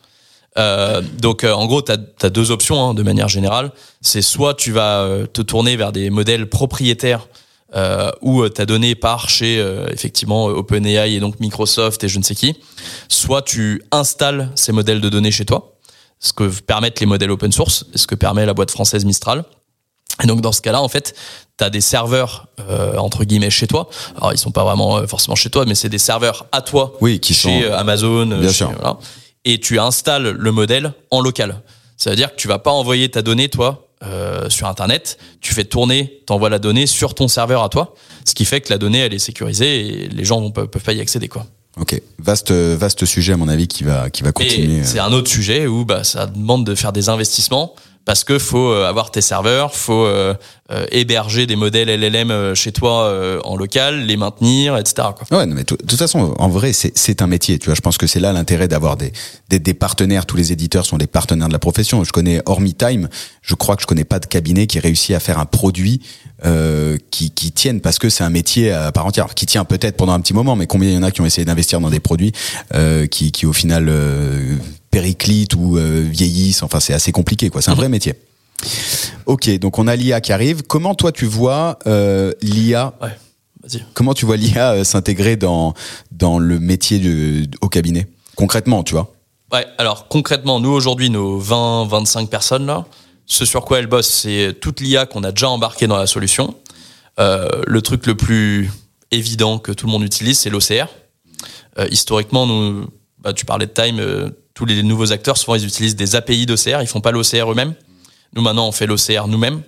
[0.56, 3.72] Euh, donc euh, en gros, tu as, deux options hein, de manière générale.
[4.00, 7.28] C'est soit tu vas euh, te tourner vers des modèles propriétaires
[7.76, 12.18] euh, où euh, ta donnée part chez euh, effectivement OpenAI et donc Microsoft et je
[12.18, 12.56] ne sais qui.
[13.08, 15.76] Soit tu installes ces modèles de données chez toi,
[16.20, 19.44] ce que permettent les modèles open source, ce que permet la boîte française Mistral.
[20.22, 21.14] Et donc dans ce cas-là, en fait,
[21.58, 23.88] tu as des serveurs euh, entre guillemets chez toi.
[24.16, 27.18] Alors ils sont pas vraiment forcément chez toi, mais c'est des serveurs à toi Oui,
[27.18, 28.70] qui chez sont- Amazon, Bien chez- sûr.
[28.72, 28.98] voilà.
[29.44, 31.62] et tu installes le modèle en local.
[31.96, 33.88] Ça veut dire que tu vas pas envoyer ta donnée toi
[34.44, 38.34] euh, sur internet, tu fais tourner, t'envoies la donnée sur ton serveur à toi, ce
[38.34, 40.92] qui fait que la donnée elle est sécurisée et les gens vont, peuvent peuvent pas
[40.92, 41.46] y accéder quoi.
[41.80, 44.80] Ok, vaste vaste sujet à mon avis qui va qui va continuer.
[44.80, 44.84] Euh.
[44.84, 47.74] c'est un autre sujet où bah, ça demande de faire des investissements
[48.04, 50.34] parce que faut euh, avoir tes serveurs, faut euh,
[50.70, 55.08] euh, héberger des modèles LLM euh, chez toi euh, en local, les maintenir, etc.
[55.14, 55.38] Quoi.
[55.38, 57.58] Ouais, non, mais de toute façon, en vrai, c'est un métier.
[57.58, 59.12] Tu vois, je pense que c'est là l'intérêt d'avoir des,
[59.50, 60.24] des partenaires.
[60.24, 62.02] Tous les éditeurs sont des partenaires de la profession.
[62.02, 63.10] Je connais hormis Time,
[63.42, 66.00] je crois que je connais pas de cabinet qui réussit à faire un produit
[66.46, 69.98] euh, qui qui tienne parce que c'est un métier à part entière, qui tient peut-être
[69.98, 72.00] pendant un petit moment, mais combien y en a qui ont essayé d'investir dans des
[72.00, 72.32] produits
[73.10, 73.90] qui qui au final
[74.94, 76.62] périclitent ou euh, vieillissent.
[76.62, 77.60] Enfin, c'est assez compliqué, quoi.
[77.60, 78.14] C'est un vrai métier.
[79.26, 80.62] Ok, donc on a l'IA qui arrive.
[80.62, 83.10] Comment toi tu vois euh, l'IA Ouais.
[83.94, 85.74] Comment tu vois l'IA euh, s'intégrer dans,
[86.12, 88.06] dans le métier de, au cabinet?
[88.36, 89.12] Concrètement, tu vois
[89.52, 92.86] Ouais, alors concrètement, nous aujourd'hui, nos 20-25 personnes là,
[93.26, 96.54] ce sur quoi elle bosse, c'est toute l'IA qu'on a déjà embarqué dans la solution.
[97.18, 98.70] Euh, le truc le plus
[99.10, 100.86] évident que tout le monde utilise, c'est l'OCR.
[101.78, 102.86] Euh, historiquement, nous,
[103.18, 106.46] bah, tu parlais de Time, euh, tous les nouveaux acteurs, souvent, ils utilisent des API
[106.46, 107.74] d'OCR, ils font pas l'OCR eux-mêmes.
[108.34, 109.62] Nous, maintenant, on fait l'OCR nous-mêmes.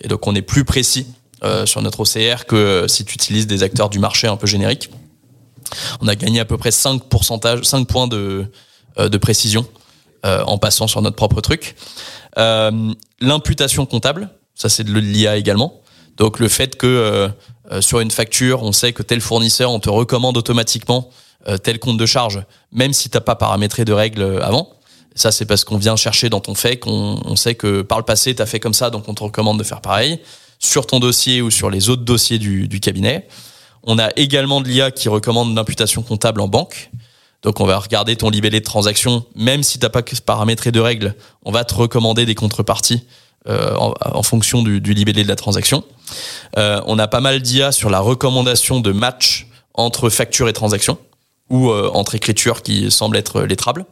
[0.00, 1.06] Et donc, on est plus précis
[1.44, 4.46] euh, sur notre OCR que euh, si tu utilises des acteurs du marché un peu
[4.46, 4.90] génériques.
[6.00, 7.02] On a gagné à peu près 5,
[7.62, 8.46] 5 points de,
[8.98, 9.66] euh, de précision
[10.24, 11.76] en passant sur notre propre truc.
[12.36, 15.80] L'imputation comptable, ça c'est de l'IA également.
[16.16, 17.30] Donc le fait que
[17.78, 21.10] sur une facture, on sait que tel fournisseur, on te recommande automatiquement
[21.62, 24.76] tel compte de charge, même si t'as pas paramétré de règles avant.
[25.16, 28.04] Ça, c'est parce qu'on vient chercher dans ton fait qu'on on sait que par le
[28.04, 30.20] passé, tu as fait comme ça, donc on te recommande de faire pareil
[30.58, 33.26] sur ton dossier ou sur les autres dossiers du, cabinet.
[33.82, 36.90] On a également de l'IA qui recommande l'imputation comptable en banque.
[37.42, 41.14] Donc on va regarder ton libellé de transaction, même si t'as pas paramétré de règles,
[41.44, 43.04] on va te recommander des contreparties
[43.48, 45.84] euh, en, fonction du, libellé de la transaction.
[46.58, 50.98] Euh, on a pas mal d'IA sur la recommandation de match entre facture et transaction
[51.50, 53.84] ou euh, entre écriture qui semble être lettrable.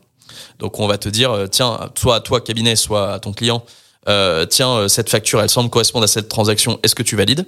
[0.59, 3.65] Donc on va te dire, euh, tiens, soit à toi cabinet, soit à ton client,
[4.09, 7.47] euh, tiens, euh, cette facture, elle semble correspondre à cette transaction, est-ce que tu valides?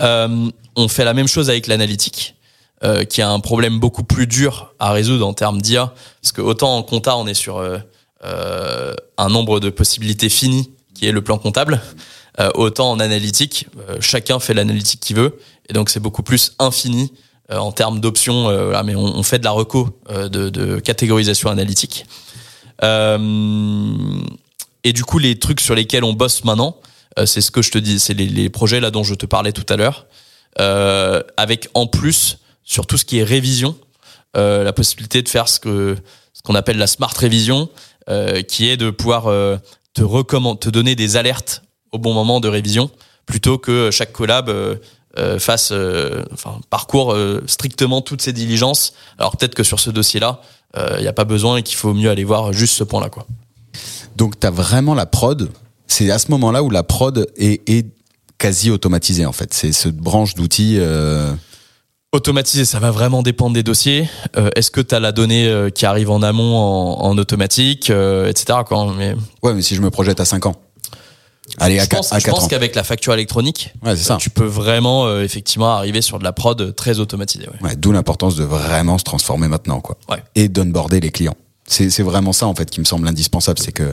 [0.00, 2.34] Euh, On fait la même chose avec l'analytique.
[2.84, 6.42] Euh, qui a un problème beaucoup plus dur à résoudre en termes d'IA, parce que
[6.42, 11.22] autant en compta on est sur euh, un nombre de possibilités finies qui est le
[11.22, 11.80] plan comptable,
[12.54, 13.66] autant en analytique
[14.00, 15.38] chacun fait l'analytique qu'il veut,
[15.70, 17.14] et donc c'est beaucoup plus infini
[17.50, 18.48] en termes d'options.
[18.84, 22.04] mais on, fait de la reco de, de, catégorisation analytique.
[24.86, 26.76] Et du coup, les trucs sur lesquels on bosse maintenant,
[27.18, 29.50] euh, c'est ce que je te dis, c'est les, projets là dont je te parlais
[29.50, 30.06] tout à l'heure,
[30.60, 33.76] euh, avec en plus sur tout ce qui est révision,
[34.36, 35.96] euh, la possibilité de faire ce que
[36.32, 37.68] ce qu'on appelle la smart révision,
[38.08, 39.56] euh, qui est de pouvoir euh,
[39.92, 40.02] te
[40.54, 42.88] te donner des alertes au bon moment de révision,
[43.24, 44.52] plutôt que chaque collab
[45.38, 45.72] fasse,
[46.32, 48.92] enfin parcourt strictement toutes ses diligences.
[49.18, 50.40] Alors peut-être que sur ce dossier-là,
[50.96, 53.26] il n'y a pas besoin et qu'il faut mieux aller voir juste ce point-là, quoi.
[54.16, 55.50] Donc tu as vraiment la prod.
[55.86, 57.86] C'est à ce moment-là où la prod est, est
[58.38, 59.54] quasi automatisée en fait.
[59.54, 60.76] C'est cette branche d'outils.
[60.78, 61.32] Euh...
[62.12, 64.08] Automatisé, ça va vraiment dépendre des dossiers.
[64.36, 67.90] Euh, Est-ce que tu as la donnée euh, qui arrive en amont en, en automatique,
[67.90, 68.60] euh, etc.
[68.66, 68.94] Quoi.
[68.96, 69.14] Mais...
[69.42, 70.56] Ouais, mais si je me projette à 5 ans.
[71.58, 74.16] Allez, je à, pense, à je pense qu'avec la facture électronique, ouais, ça.
[74.18, 77.46] tu peux vraiment euh, effectivement arriver sur de la prod très automatisée.
[77.48, 77.70] Ouais.
[77.70, 79.96] Ouais, D'où l'importance de vraiment se transformer maintenant, quoi.
[80.10, 80.22] Ouais.
[80.34, 81.36] Et d'onboarder les clients.
[81.68, 83.92] C'est vraiment ça en fait qui me semble indispensable, c'est que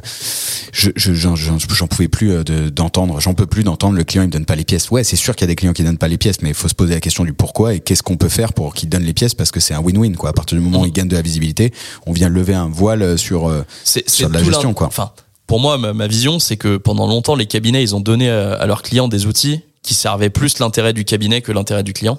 [0.71, 4.27] je j'en je, j'en pouvais plus euh, d'entendre, j'en peux plus d'entendre le client il
[4.27, 4.91] me donne pas les pièces.
[4.91, 6.53] Ouais, c'est sûr qu'il y a des clients qui donnent pas les pièces, mais il
[6.55, 9.03] faut se poser la question du pourquoi et qu'est-ce qu'on peut faire pour qu'ils donnent
[9.03, 10.29] les pièces parce que c'est un win-win quoi.
[10.29, 11.73] À partir du moment où ils gagnent de la visibilité,
[12.05, 14.85] on vient lever un voile sur euh, sur de la gestion quoi.
[14.85, 15.11] Enfin,
[15.53, 18.65] pour moi ma, vision c'est que pendant longtemps les cabinets ils ont donné à, à
[18.65, 22.17] leurs clients des outils qui servaient plus l'intérêt du cabinet que l'intérêt du client.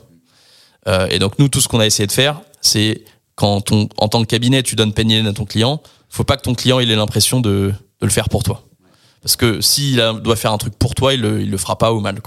[0.86, 3.02] Euh, et donc nous tout ce qu'on a essayé de faire, c'est
[3.34, 6.54] quand en tant que cabinet, tu donnes peine à ton client, faut pas que ton
[6.54, 8.62] client il ait l'impression de, le faire pour toi.
[9.20, 11.92] Parce que s'il doit faire un truc pour toi, il le, il le fera pas
[11.92, 12.20] ou mal.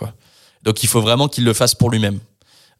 [0.63, 2.19] Donc il faut vraiment qu'il le fasse pour lui-même.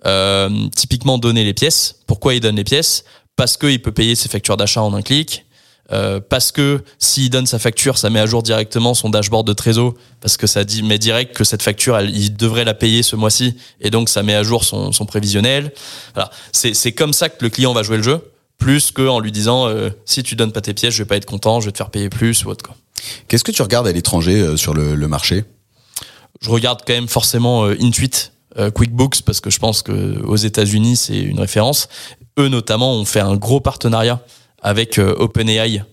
[0.05, 2.01] Euh, typiquement, donner les pièces.
[2.07, 3.05] Pourquoi il donne les pièces?
[3.37, 5.45] Parce qu'il peut payer ses factures d'achat en un clic.
[5.91, 9.53] Euh, parce que s'il donne sa facture, ça met à jour directement son dashboard de
[9.53, 13.03] Trésor, parce que ça dit met direct que cette facture, elle, il devrait la payer
[13.03, 15.71] ce mois-ci, et donc ça met à jour son, son prévisionnel.
[16.13, 16.29] Voilà.
[16.51, 18.19] C'est comme ça que le client va jouer le jeu,
[18.57, 21.25] plus qu'en lui disant euh, si tu donnes pas tes pièces, je vais pas être
[21.25, 22.63] content, je vais te faire payer plus ou autre.
[23.27, 25.45] Qu'est-ce que tu regardes à l'étranger euh, sur le, le, marché?
[26.41, 28.31] Je regarde quand même forcément Intuit,
[28.75, 31.87] QuickBooks, parce que je pense que aux États-Unis c'est une référence.
[32.37, 34.21] Eux notamment ont fait un gros partenariat
[34.61, 35.83] avec euh, OpenAI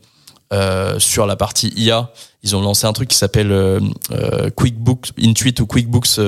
[0.53, 2.12] euh, sur la partie IA.
[2.43, 3.81] Ils ont lancé un truc qui s'appelle euh,
[4.55, 6.21] QuickBooks Intuit ou QuickBooks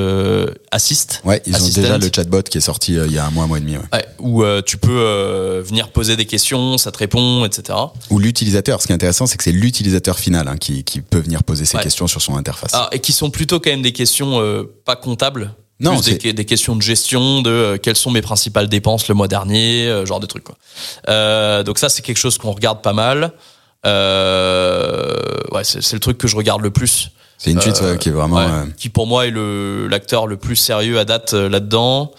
[0.71, 1.21] Assist.
[1.25, 1.81] Ouais, ils Assistant.
[1.81, 3.61] ont déjà le chatbot qui est sorti il y a un mois, un mois et
[3.61, 3.77] demi.
[3.77, 3.83] Ouais.
[3.93, 7.79] Ouais, où tu peux venir poser des questions, ça te répond, etc.
[8.09, 8.81] Ou l'utilisateur.
[8.81, 11.67] Ce qui est intéressant, c'est que c'est l'utilisateur final hein, qui, qui, peut venir poser
[11.67, 12.71] ses questions sur son interface.
[12.73, 14.41] Ah, et qui sont plutôt quand même des questions
[14.87, 15.55] pas comptables.
[15.79, 19.29] Non, des, des, questions de gestion, de euh, quelles sont mes principales dépenses le mois
[19.29, 20.45] dernier, euh, genre de trucs.
[20.45, 20.57] Quoi.
[21.09, 23.33] Euh, donc ça, c'est quelque chose qu'on regarde pas mal.
[23.85, 25.15] Euh,
[25.53, 27.11] ouais, c'est le truc que je regarde le plus.
[27.37, 30.57] C'est Intuit euh, qui est vraiment, ouais, qui pour moi est le l'acteur le plus
[30.57, 32.13] sérieux à date là-dedans.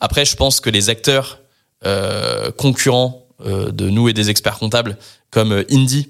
[0.00, 1.40] après, je pense que les acteurs
[2.56, 4.96] concurrents de nous et des experts comptables
[5.30, 6.08] comme Indie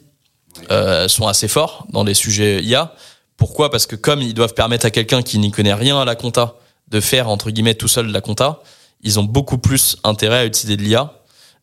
[1.09, 2.93] sont assez forts dans les sujets IA.
[3.39, 3.71] Pourquoi?
[3.71, 6.57] Parce que comme ils doivent permettre à quelqu'un qui n'y connaît rien à la compta
[6.89, 8.61] de faire entre guillemets tout seul de la compta,
[9.03, 11.15] ils ont beaucoup plus intérêt à utiliser de l'IA,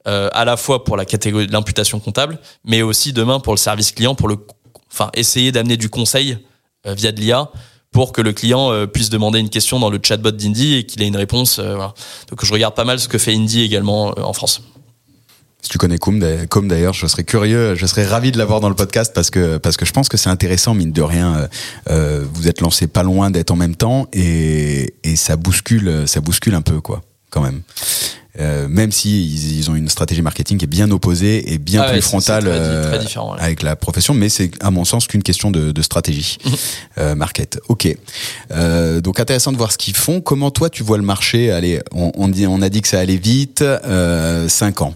[0.07, 3.57] euh, à la fois pour la catégorie de l'imputation comptable, mais aussi demain pour le
[3.57, 4.37] service client, pour le
[4.91, 6.37] enfin essayer d'amener du conseil
[6.85, 7.51] via de l'IA
[7.91, 11.07] pour que le client puisse demander une question dans le chatbot d'Indy et qu'il ait
[11.07, 11.59] une réponse.
[11.59, 14.61] Donc je regarde pas mal ce que fait Indy également en France.
[15.65, 18.75] Si tu connais Com d'ailleurs, je serais curieux, je serais ravi de l'avoir dans le
[18.75, 21.35] podcast parce que parce que je pense que c'est intéressant mine de rien.
[21.35, 21.47] Euh,
[21.89, 26.21] euh, vous êtes lancé pas loin d'être en même temps et, et ça bouscule ça
[26.21, 27.01] bouscule un peu quoi
[27.31, 27.63] quand même.
[28.39, 29.25] Euh, même si
[29.57, 32.99] ils, ont une stratégie marketing qui est bien opposée et bien ah plus frontale euh,
[33.39, 36.53] avec la profession, mais c'est à mon sens qu'une question de, de stratégie mhm.
[36.99, 37.59] euh, market.
[37.69, 37.87] Ok,
[38.51, 40.21] euh, donc intéressant de voir ce qu'ils font.
[40.21, 41.49] Comment toi tu vois le marché?
[41.49, 43.63] Allez, on, on, dit, on a dit que ça allait vite.
[43.63, 44.95] Euh, cinq ans.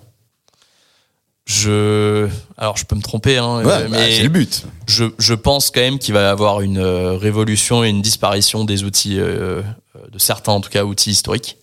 [1.50, 4.66] Je, alors je peux me tromper, hein, bah, mais c'est le but.
[4.88, 8.66] Je, je pense quand même qu'il va y avoir une euh, révolution et une disparition
[8.66, 9.64] des outils, euh,
[10.12, 11.58] de certains en tout cas outils historiques.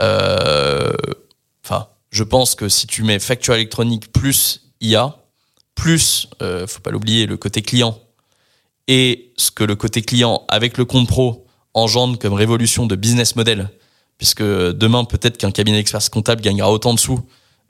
[0.00, 0.94] Euh,
[1.62, 5.14] enfin, je pense que si tu mets facture électronique plus IA,
[5.74, 8.00] plus, euh, faut pas l'oublier, le côté client
[8.88, 13.36] et ce que le côté client avec le compte pro engendre comme révolution de business
[13.36, 13.68] model,
[14.16, 17.20] puisque demain peut-être qu'un cabinet d'experts comptable gagnera autant de sous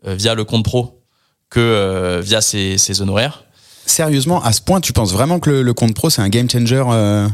[0.04, 1.02] via le compte pro
[1.50, 3.44] que euh, via ses, honoraires.
[3.86, 6.82] Sérieusement, à ce point, tu penses vraiment que le, compte pro, c'est un game changer
[6.88, 7.28] euh,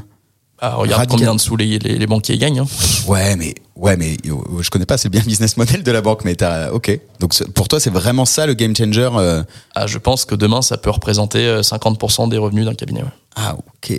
[0.65, 2.61] ah, Regarde combien de sous les, les, banquiers gagnent.
[2.61, 2.67] Hein.
[3.09, 4.17] Ouais, mais ouais, mais
[4.61, 7.01] je connais pas, c'est bien business model de la banque, mais t'as, ok.
[7.19, 9.11] Donc pour toi, c'est vraiment ça le game changer.
[9.17, 9.43] Euh...
[9.75, 13.03] Ah, je pense que demain, ça peut représenter 50% euh, des revenus d'un cabinet.
[13.35, 13.99] Ah, ok.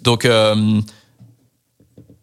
[0.00, 0.80] Donc, euh,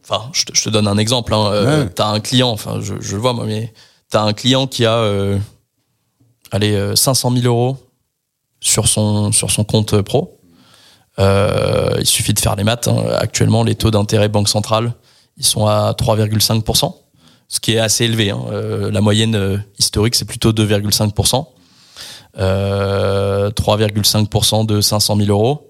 [0.04, 1.36] enfin, je, te, donne un exemple.
[1.36, 1.88] Hein.
[1.94, 3.72] T'as un client, enfin, je, je, le vois moi, mais
[4.10, 5.38] t'as un client qui a
[6.54, 7.78] allez, 500 euh, 000 euros
[8.62, 9.32] sur son,
[9.68, 10.39] compte pro.
[11.20, 12.88] Euh, il suffit de faire les maths.
[12.88, 13.04] Hein.
[13.18, 14.93] Actuellement, les taux d'intérêt banque centrale,
[15.38, 16.95] ils sont à 3,5%,
[17.49, 18.30] ce qui est assez élevé.
[18.30, 18.39] Hein.
[18.51, 21.47] Euh, la moyenne historique, c'est plutôt 2,5%.
[22.36, 25.70] 3,5% de 500 000 euros,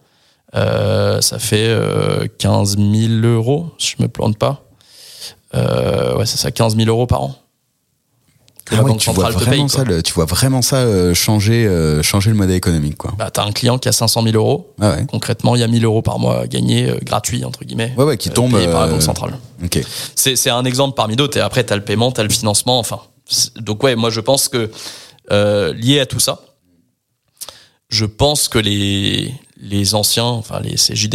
[0.53, 1.77] ça fait
[2.37, 2.89] 15 000
[3.25, 4.63] euros, si je me plante pas.
[5.53, 7.42] ouais, c'est ça, 15 000 euros par an
[8.65, 12.97] tu vois vraiment Ça, tu vois vraiment ça euh, changer, euh, changer le modèle économique.
[12.97, 13.13] Quoi.
[13.17, 14.73] Bah, t'as un client qui a 500 000 euros.
[14.81, 17.93] Ah Concrètement, il y a 1000 euros par mois gagnés euh, gratuits, entre guillemets.
[17.97, 18.51] Ouais, ouais, qui tombe.
[18.51, 19.37] par la Banque Centrale.
[19.63, 19.83] Okay.
[20.15, 21.37] C'est un exemple parmi d'autres.
[21.37, 22.79] Et après, t'as le paiement, t'as le financement.
[22.79, 22.99] Enfin,
[23.57, 24.71] donc, ouais, moi, je pense que
[25.29, 26.39] lié à tout ça,
[27.89, 31.09] je pense que les, les anciens, enfin, les CJ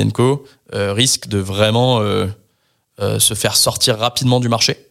[0.73, 2.01] risquent de vraiment
[2.99, 4.88] se faire sortir rapidement du marché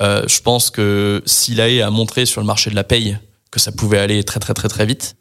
[0.00, 3.18] euh, je pense que Silae a montré sur le marché de la paye
[3.50, 5.16] que ça pouvait aller très très très très vite.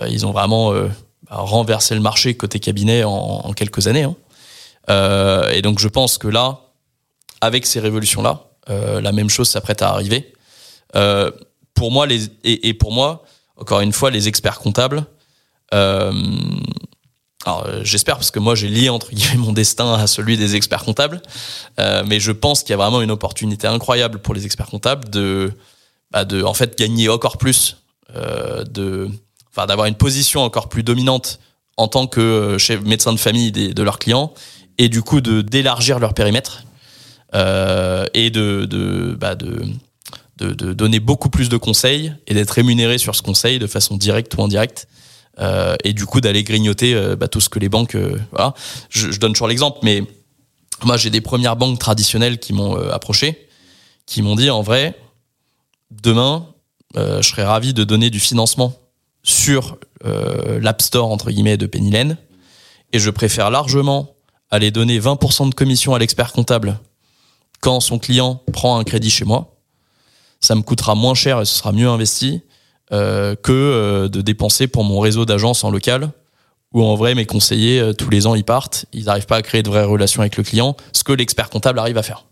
[0.00, 0.88] Euh, ils ont vraiment euh,
[1.28, 4.04] bah, renversé le marché côté cabinet en, quelques années.
[4.04, 4.16] Hein.
[5.52, 6.60] Et donc je pense que là,
[7.40, 10.32] avec ces révolutions-là, la même chose s'apprête à arriver.
[11.74, 13.24] pour moi, les, et, pour moi,
[13.56, 15.04] encore une fois, les experts comptables,
[17.46, 20.56] alors euh, j'espère parce que moi j'ai lié entre guillemets mon destin à celui des
[20.56, 21.22] experts comptables,
[21.78, 25.08] euh, mais je pense qu'il y a vraiment une opportunité incroyable pour les experts comptables
[25.08, 25.52] de,
[26.10, 27.76] bah, de en fait gagner encore plus,
[28.16, 29.08] euh, de,
[29.56, 31.38] d'avoir une position encore plus dominante
[31.76, 34.34] en tant que chef médecin de famille de leurs clients
[34.78, 36.64] et du coup de d'élargir leur périmètre
[37.32, 39.66] et de bah, de
[40.38, 43.96] de, de donner beaucoup plus de conseils et d'être rémunéré sur ce conseil de façon
[43.96, 44.86] directe ou indirecte
[45.84, 47.94] et du coup d'aller grignoter euh, bah, tout ce que les banques.
[47.94, 48.54] Euh, voilà.
[48.90, 50.02] Je, je, donne toujours l'exemple, mais
[50.84, 53.48] moi j'ai des premières banques traditionnelles qui m'ont approché,
[54.06, 54.98] qui m'ont dit en vrai,
[55.90, 56.46] demain,
[56.94, 58.74] je serais ravi de donner du financement
[59.22, 61.92] sur l'App Store entre guillemets de Penny
[62.92, 64.14] et je préfère largement
[64.50, 66.78] aller donner 20% de commission à l'expert comptable
[67.60, 69.56] quand son client prend un crédit chez moi.
[70.40, 72.45] Ça me coûtera moins cher et ce sera mieux investi euh,
[72.90, 76.10] que euh, de dépenser pour mon réseau d'agences en local
[76.72, 79.42] où en vrai mes conseillers euh, tous les ans ils partent, ils n'arrivent pas à
[79.42, 82.26] créer de vraies relations avec le client, ce que l'expert comptable arrive à faire.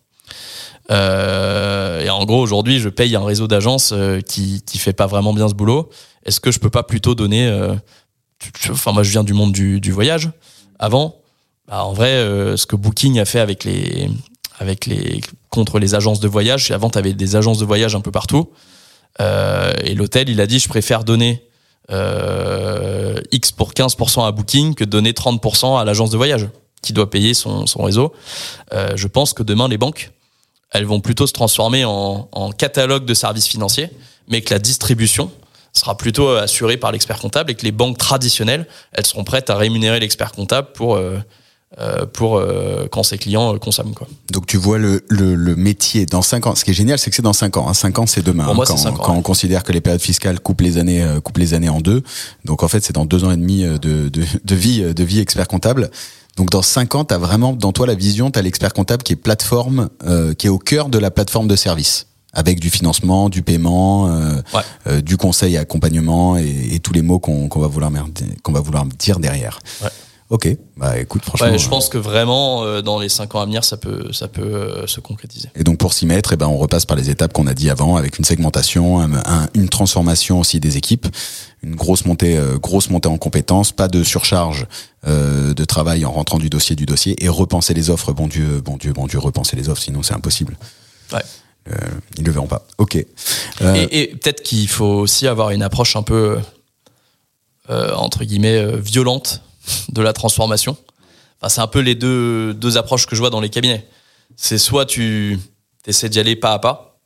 [0.90, 3.94] et en gros aujourd'hui je paye un réseau d'agences
[4.28, 5.90] qui qui fait pas vraiment bien ce boulot.
[6.24, 7.50] Est-ce que je peux pas plutôt donner
[8.70, 10.30] Enfin moi je viens du monde du, du voyage.
[10.78, 11.16] Avant,
[11.68, 12.12] bah, en vrai
[12.56, 14.10] ce que Booking a fait avec les
[14.58, 18.00] avec les contre les agences de voyage, avant tu avais des agences de voyage un
[18.00, 18.50] peu partout.
[19.20, 21.42] Euh, et l'hôtel, il a dit, je préfère donner
[21.90, 26.48] euh, X pour 15% à Booking que donner 30% à l'agence de voyage
[26.82, 28.12] qui doit payer son, son réseau.
[28.72, 30.10] Euh, je pense que demain, les banques,
[30.70, 33.90] elles vont plutôt se transformer en, en catalogue de services financiers,
[34.28, 35.30] mais que la distribution
[35.72, 39.56] sera plutôt assurée par l'expert comptable et que les banques traditionnelles, elles seront prêtes à
[39.56, 41.18] rémunérer l'expert comptable pour euh,
[42.12, 43.94] pour euh, quand ses clients euh, consomment.
[43.94, 44.06] Quoi.
[44.30, 46.54] Donc tu vois le, le, le, métier dans 5 ans.
[46.54, 47.68] Ce qui est génial, c'est que c'est dans 5 ans.
[47.68, 47.74] Hein.
[47.74, 48.44] 5 ans, c'est demain.
[48.44, 51.02] Pour moi, quand, cinq quand ans, on considère que les périodes fiscales coupent les années,
[51.02, 52.02] euh, coupent les années en deux.
[52.44, 55.20] Donc en fait, c'est dans 2 ans et demi de, de, de, vie, de vie
[55.20, 55.90] expert comptable.
[56.36, 59.02] Donc dans 5 ans, tu as vraiment dans toi la vision, tu as l'expert comptable
[59.02, 62.06] qui est plateforme, euh, qui est au cœur de la plateforme de service
[62.36, 64.60] avec du financement, du paiement, euh, Ouais.
[64.88, 67.92] euh, du conseil et accompagnement et, et tous les mots qu'on qu'on va vouloir
[68.42, 69.60] qu'on va vouloir dire derrière.
[69.82, 69.88] Ouais.
[70.30, 70.48] Ok,
[70.78, 71.48] bah écoute, franchement.
[71.48, 74.10] Ouais, je euh, pense que vraiment, euh, dans les 5 ans à venir, ça peut,
[74.12, 75.50] ça peut euh, se concrétiser.
[75.54, 77.68] Et donc pour s'y mettre, eh ben on repasse par les étapes qu'on a dit
[77.68, 81.06] avant, avec une segmentation, un- un- une transformation aussi des équipes,
[81.62, 84.66] une grosse montée, euh, grosse montée en compétences, pas de surcharge
[85.06, 88.14] de travail en rentrant du dossier du dossier, et repenser les offres.
[88.14, 90.56] Bon Dieu, bon Dieu, bon Dieu, repenser les offres, sinon c'est impossible.
[91.12, 91.20] Ouais.
[92.16, 92.66] Ils le verront pas.
[92.78, 92.96] Ok.
[92.96, 93.06] Et,
[93.90, 96.38] et peut-être qu'il faut aussi avoir une approche un peu,
[97.68, 99.42] entre guillemets, violente
[99.90, 100.76] de la transformation.
[101.40, 103.86] Enfin, c'est un peu les deux, deux approches que je vois dans les cabinets.
[104.36, 105.38] C'est soit tu
[105.86, 106.98] essaies d'y aller pas à pas,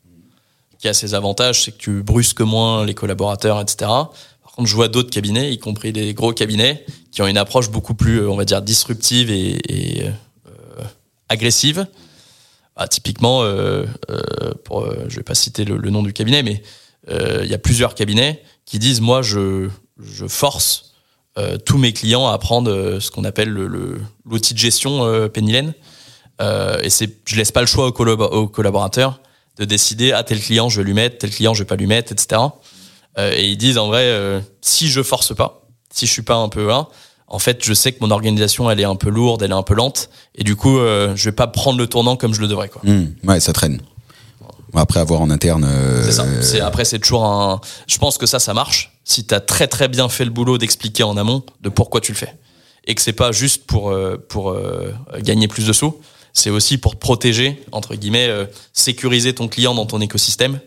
[0.78, 3.76] qui a ses avantages, c'est que tu brusques moins les collaborateurs, etc.
[3.78, 7.70] Par contre, je vois d'autres cabinets, y compris des gros cabinets, qui ont une approche
[7.70, 10.12] beaucoup plus, euh, on va dire, disruptive et, et, euh,
[11.28, 11.86] agressive.
[12.80, 14.20] Ah, typiquement, euh, euh,
[14.70, 16.62] euh, je vais pas citer le, nom du cabinet, mais
[17.10, 19.68] euh, il y a plusieurs cabinets qui disent moi je,
[20.28, 20.87] force euh,
[21.64, 25.28] tous mes clients à apprendre euh, ce qu'on appelle le- le- l'outil de gestion euh,
[25.28, 25.72] Penny Lane.
[26.40, 29.20] Euh, et c'est je laisse pas le choix aux, collab- aux collaborateurs
[29.58, 31.86] de décider à tel client je vais lui mettre tel client je vais pas lui
[31.88, 32.40] mettre etc
[33.18, 35.62] Euh, et ils disent en vrai euh, si je force pas
[35.92, 36.86] si je suis pas un peu un
[37.26, 39.64] en fait je sais que mon organisation elle est un peu lourde elle est un
[39.64, 42.46] peu lente et du coup euh, je vais pas prendre le tournant comme je le
[42.46, 43.80] devrais quoi hum, ouais, ça traîne.
[44.74, 45.64] Après avoir en interne.
[45.64, 46.24] euh, c'est ça.
[46.42, 47.60] C'est, après, c'est toujours un.
[47.88, 48.92] Je pense que ça, ça marche.
[49.10, 52.12] Si tu as très très bien fait le boulot d'expliquer en amont de pourquoi tu
[52.12, 52.34] le fais.
[52.86, 55.96] Et que c'est pas juste pour, euh, pour euh, gagner plus de sous.
[56.34, 58.44] C'est aussi pour te protéger, entre guillemets, euh,
[58.74, 60.60] sécuriser ton client dans ton écosystème.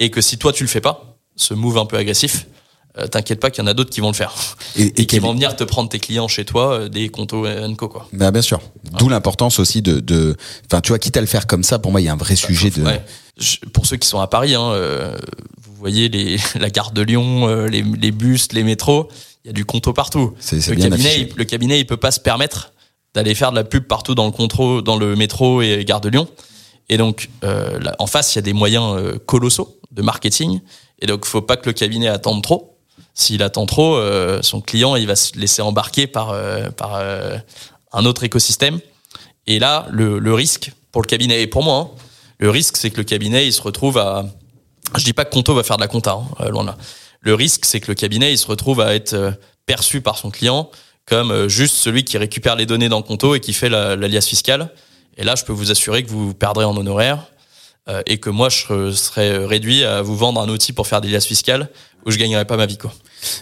[0.00, 2.46] Et que si toi, tu le fais pas, ce move un peu agressif,
[2.98, 4.34] euh, t'inquiète pas qu'il y en a d'autres qui vont le faire.
[4.76, 7.46] Et, Et qui vont venir te prendre tes clients chez toi, euh, des contos
[7.78, 7.88] Co.
[7.88, 8.06] Quoi.
[8.12, 8.60] Bah, bien sûr.
[8.98, 10.36] D'où l'importance aussi de, de,
[10.66, 12.16] enfin, tu vois, quitte à le faire comme ça, pour moi, il y a un
[12.16, 12.82] vrai sujet de.
[12.82, 13.02] Ouais.
[13.38, 15.16] Je- pour ceux qui sont à Paris, hein, euh,
[15.78, 19.08] voyez les, la gare de Lyon, euh, les, les bus, les métros,
[19.44, 20.34] il y a du conto partout.
[20.38, 22.72] C'est c'est Le bien cabinet, il, le cabinet, il peut pas se permettre
[23.14, 26.08] d'aller faire de la pub partout dans le contrôle, dans le métro et gare de
[26.08, 26.28] Lyon.
[26.88, 30.60] Et donc, euh, là, en face, il y a des moyens euh, colossaux de marketing.
[31.00, 32.78] Et donc, faut pas que le cabinet attende trop.
[33.14, 36.34] S'il attend trop, euh, son client, il va se laisser embarquer par,
[36.76, 37.02] par
[37.92, 38.80] un autre écosystème.
[39.46, 42.02] Et là, le, le risque pour le cabinet et pour moi, hein,
[42.38, 44.26] le risque, c'est que le cabinet, il se retrouve à.
[44.96, 46.76] Je dis pas que Conto va faire de la compta, hein, euh, loin de là.
[47.20, 49.32] Le risque, c'est que le cabinet, il se retrouve à être euh,
[49.66, 50.70] perçu par son client
[51.06, 54.26] comme euh, juste celui qui récupère les données dans Conto et qui fait la- l'alias
[54.26, 54.70] fiscal.
[55.16, 57.24] Et là, je peux vous assurer que vous perdrez en honoraires
[58.04, 61.08] et que moi, je serai- serai réduit à vous vendre un outil pour faire des
[61.08, 61.70] liasses fiscales
[62.04, 62.92] où je gagnerai pas ma vie, quoi.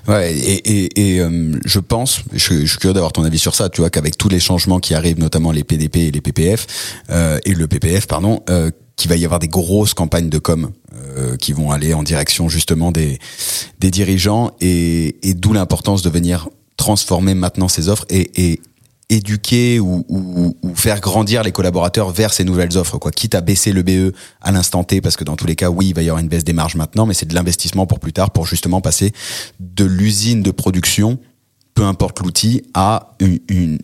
[0.06, 1.20] Ouais, et,
[1.64, 4.38] je pense, je, suis curieux d'avoir ton avis sur ça, tu vois, qu'avec tous les
[4.38, 6.66] changements qui arrivent, notamment les PDP et les PPF,
[7.10, 8.40] euh, et le PPF, pardon,
[8.96, 12.48] qu'il va y avoir des grosses campagnes de com euh, qui vont aller en direction
[12.48, 13.18] justement des,
[13.78, 18.60] des dirigeants, et, d'où l'importance de venir transformer maintenant ces offres et,
[19.08, 20.04] éduquer ou,
[20.74, 23.12] faire grandir les collaborateurs vers ces nouvelles offres, quoi.
[23.12, 25.90] Quitte à baisser le BE à l'instant T, parce que dans tous les cas, oui,
[25.90, 28.12] il va y avoir une baisse des marges maintenant, mais c'est de l'investissement pour plus
[28.12, 29.12] tard, pour justement passer
[29.60, 31.20] de l'usine de production,
[31.74, 33.78] peu importe l'outil, à une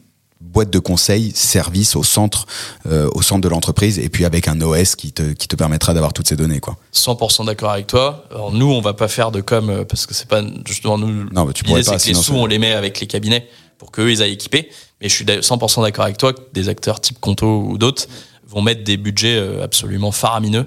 [0.53, 2.47] boîte de conseil, service au centre,
[2.87, 5.95] euh, au centre de l'entreprise, et puis avec un OS qui te, qui te permettra
[5.95, 6.77] d'avoir toutes ces données, quoi.
[6.95, 8.25] 100% d'accord avec toi.
[8.31, 11.25] Alors nous, on va pas faire de com euh, parce que c'est pas justement nous.
[11.33, 13.07] Non, mais tu L'idée, pourrais c'est pas, que les sous, on les met avec les
[13.07, 13.49] cabinets
[13.79, 14.69] pour qu'eux, ils aillent équiper.
[15.01, 18.07] Mais je suis d'a- 100% d'accord avec toi que des acteurs type Conto ou d'autres
[18.47, 20.67] vont mettre des budgets euh, absolument faramineux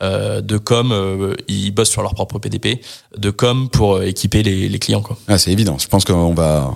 [0.00, 0.90] euh, de com.
[0.92, 2.80] euh, ils bossent sur leur propre PDP,
[3.16, 5.02] de com pour euh, équiper les, les clients.
[5.02, 5.16] Quoi.
[5.28, 5.76] Ah, c'est évident.
[5.78, 6.74] Je pense qu'on va.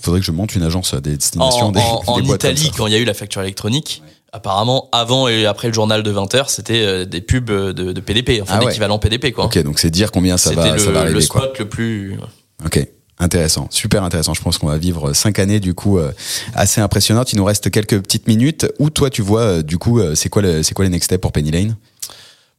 [0.00, 2.70] Faudrait que je monte une agence à En, des, en- en des boîtes comme Italie,
[2.76, 6.12] quand il y a eu la facture électronique, apparemment, avant et après le journal de
[6.12, 8.98] 20h, c'était euh, des pubs de, de PDP, enfin Ah ouais.
[8.98, 9.32] PDP.
[9.32, 9.46] Quoi.
[9.46, 11.42] Ok, donc c'est dire combien ça va, le, ça va le arriver, quoi.
[11.42, 12.18] spot le plus.
[12.64, 12.86] Ok.
[13.22, 14.32] Intéressant, super intéressant.
[14.32, 16.10] Je pense qu'on va vivre cinq années du coup euh,
[16.54, 17.34] assez impressionnantes.
[17.34, 18.66] Il nous reste quelques petites minutes.
[18.78, 21.04] Où toi tu vois euh, du coup euh, c'est quoi le, c'est quoi les next
[21.04, 21.76] steps pour Penny Lane?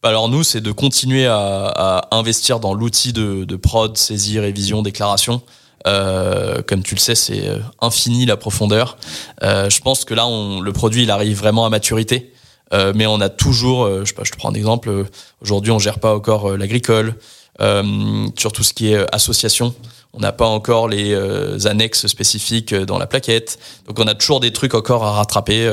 [0.04, 4.40] Bah Alors nous, c'est de continuer à, à investir dans l'outil de, de prod, saisie,
[4.40, 5.42] révision, déclaration.
[5.88, 8.98] Euh, comme tu le sais, c'est euh, infini la profondeur.
[9.44, 12.34] Euh, je pense que là, on, le produit, il arrive vraiment à maturité.
[12.74, 15.06] Euh, mais on a toujours, euh, je sais pas, je te prends un exemple.
[15.42, 17.16] Aujourd'hui, on gère pas encore l'agricole.
[18.40, 19.76] Sur tout ce qui est association,
[20.14, 23.60] On n'a pas encore les annexes spécifiques dans la plaquette.
[23.86, 25.72] Donc on a toujours des trucs encore à rattraper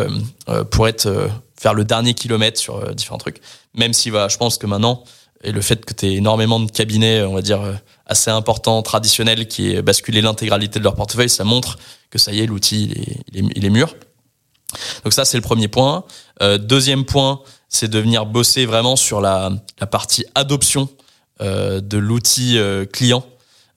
[0.70, 3.40] pour être faire le dernier kilomètre sur différents trucs.
[3.74, 5.02] Même si va, je pense que maintenant
[5.44, 7.60] et le fait que tu aies énormément de cabinets, on va dire,
[8.06, 11.78] assez importants, traditionnels, qui aient basculé l'intégralité de leur portefeuille, ça montre
[12.10, 12.94] que ça y est, l'outil,
[13.32, 13.94] il est, mûr.
[15.04, 16.04] Donc ça, c'est le premier point.
[16.42, 19.52] Euh, deuxième point, c'est de venir bosser vraiment sur la,
[19.90, 20.88] partie adoption
[21.40, 23.24] euh, de l'outil euh, client.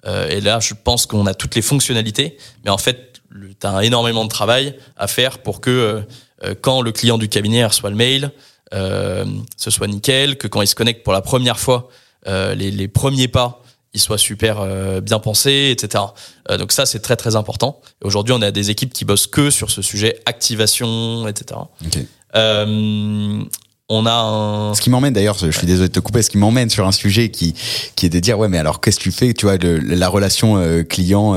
[0.05, 3.22] Euh, et là, je pense qu'on a toutes les fonctionnalités, mais en fait,
[3.59, 6.03] tu as énormément de travail à faire pour que
[6.43, 8.30] euh, quand le client du cabinet reçoit le mail, euh,
[8.72, 11.89] ce soit nickel, que quand il se connecte pour la première fois,
[12.28, 13.63] euh, les, les, premiers pas,
[13.93, 16.03] ils soient super euh, bien pensés, etc.
[16.49, 17.82] Euh, donc ça, c'est très très important.
[18.03, 21.59] Aujourd'hui, on a des équipes qui bossent que sur ce sujet activation, etc.
[21.88, 22.05] Okay.
[22.34, 24.74] on a un...
[24.76, 26.91] Ce qui m'emmène d'ailleurs, je suis désolé de te couper, ce qui m'emmène sur un
[26.91, 27.55] sujet qui
[27.95, 30.07] qui est de dire ouais mais alors qu'est-ce que tu fais, tu vois, le, la
[30.07, 31.36] relation client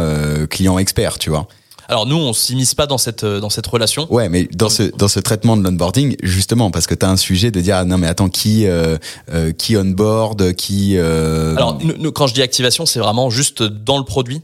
[0.48, 1.48] client expert, tu vois?
[1.88, 4.12] Alors nous, on s'immisce pas dans cette dans cette relation.
[4.12, 7.16] Ouais, mais dans ce dans ce traitement de l'onboarding, justement, parce que tu as un
[7.16, 8.96] sujet de dire ah, non mais attends qui euh,
[9.32, 10.96] euh, qui onboard, qui.
[10.96, 11.56] Euh...
[11.56, 14.42] Alors nous, quand je dis activation, c'est vraiment juste dans le produit.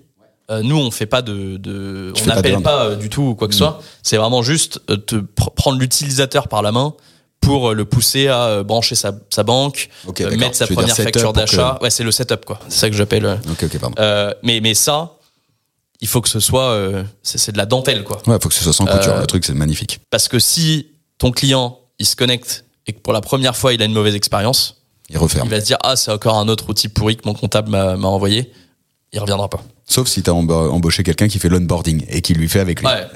[0.51, 3.55] Euh, nous, on fait pas de, de on n'appelle pas, euh, du tout quoi que
[3.55, 3.66] ce mm.
[3.66, 3.82] soit.
[4.03, 6.95] C'est vraiment juste te prendre l'utilisateur par la main
[7.41, 9.88] pour le pousser à brancher sa, sa banque,
[10.36, 11.78] mettre sa première facture d'achat.
[11.80, 12.59] Ouais, c'est le setup quoi.
[12.68, 13.41] C'est ça que j'appelle.
[13.51, 14.34] Ok, ok, pardon.
[14.43, 15.14] mais mais ça
[16.01, 18.17] il faut que ce soit euh, c'est de la dentelle quoi.
[18.27, 19.15] Ouais, il faut que ce soit sans couture.
[19.15, 20.01] Euh, le truc c'est magnifique.
[20.11, 20.89] Parce que si
[21.19, 24.15] ton client il se connecte et que pour la première fois il a une mauvaise
[24.15, 25.47] expérience, il referme.
[25.49, 27.95] Il va se dire ah c'est encore un autre outil pourri que mon comptable m'a
[27.97, 28.53] envoyé.
[29.13, 29.63] Il reviendra pas.
[29.85, 32.87] Sauf si tu as embauché quelqu'un qui fait l'onboarding et qui lui fait avec lui.
[32.87, 33.07] Ouais.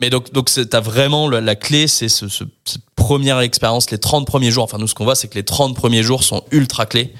[0.00, 3.98] Mais donc, donc t'as vraiment la, la clé, c'est ce, ce, cette première expérience, les
[3.98, 4.64] 30 premiers jours.
[4.64, 7.14] Enfin, nous, ce qu'on voit, c'est que les 30 premiers jours sont ultra clés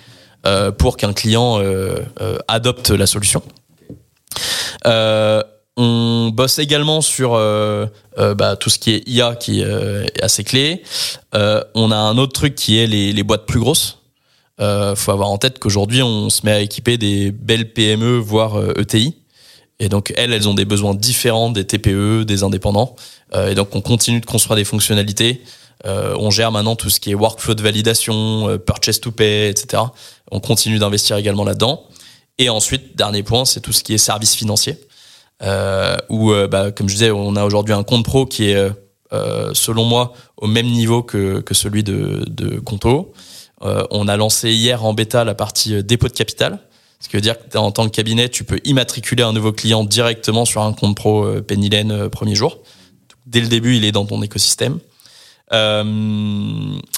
[0.45, 3.43] euh, pour qu'un client euh, euh, adopte la solution.
[4.87, 5.43] Euh,
[5.77, 7.87] on bosse également sur euh,
[8.19, 10.83] euh, bah, tout ce qui est IA qui est assez clé.
[11.35, 13.99] on a un autre truc qui est les, boîtes plus grosses.
[14.59, 18.59] Euh, faut avoir en tête qu'aujourd'hui on se met à équiper des belles PME voire
[18.79, 19.09] ETI.
[19.09, 19.13] E
[19.79, 22.97] et donc elles, elles ont des besoins différents des TPE, des indépendants.
[23.35, 25.43] et donc on continue de construire des fonctionnalités.
[25.85, 29.83] on gère maintenant tout ce qui est workflow de validation, purchase to pay, etc.
[30.31, 31.85] On continue d'investir également là-dedans.
[32.39, 34.79] Et ensuite, dernier point, c'est tout ce qui est service financier.
[35.43, 38.71] Euh, où, euh, bah, comme je disais, on a aujourd'hui un compte pro qui est,
[39.13, 43.13] euh, selon moi, au même niveau que, que celui de, de Conto.
[43.63, 46.61] Euh, on a lancé hier en bêta la partie euh, dépôt de capital.
[47.01, 49.85] Ce qui veut dire que en tant que cabinet, tu peux immatriculer un nouveau client
[49.85, 52.59] directement sur un compte pro euh, Pennylen premier jour.
[53.27, 54.79] Dès le début, il est dans ton écosystème.
[55.53, 55.83] Euh,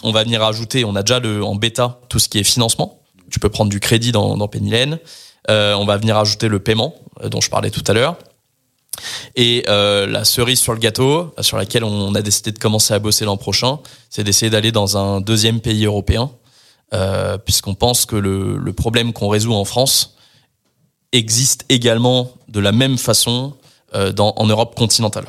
[0.03, 3.01] on va venir ajouter, on a déjà le, en bêta tout ce qui est financement.
[3.31, 4.49] Tu peux prendre du crédit dans, dans.
[5.49, 8.17] Euh, on va venir ajouter le paiement euh, dont je parlais tout à l'heure.
[9.37, 12.99] Et euh, la cerise sur le gâteau, sur laquelle on a décidé de commencer à
[12.99, 13.79] bosser l'an prochain,
[14.11, 16.31] c'est d'essayer d'aller dans un deuxième pays européen,
[17.45, 20.17] puisqu'on pense que le, problème qu'on résout en France
[21.13, 23.55] existe également de la même façon
[23.93, 25.27] en Europe continentale.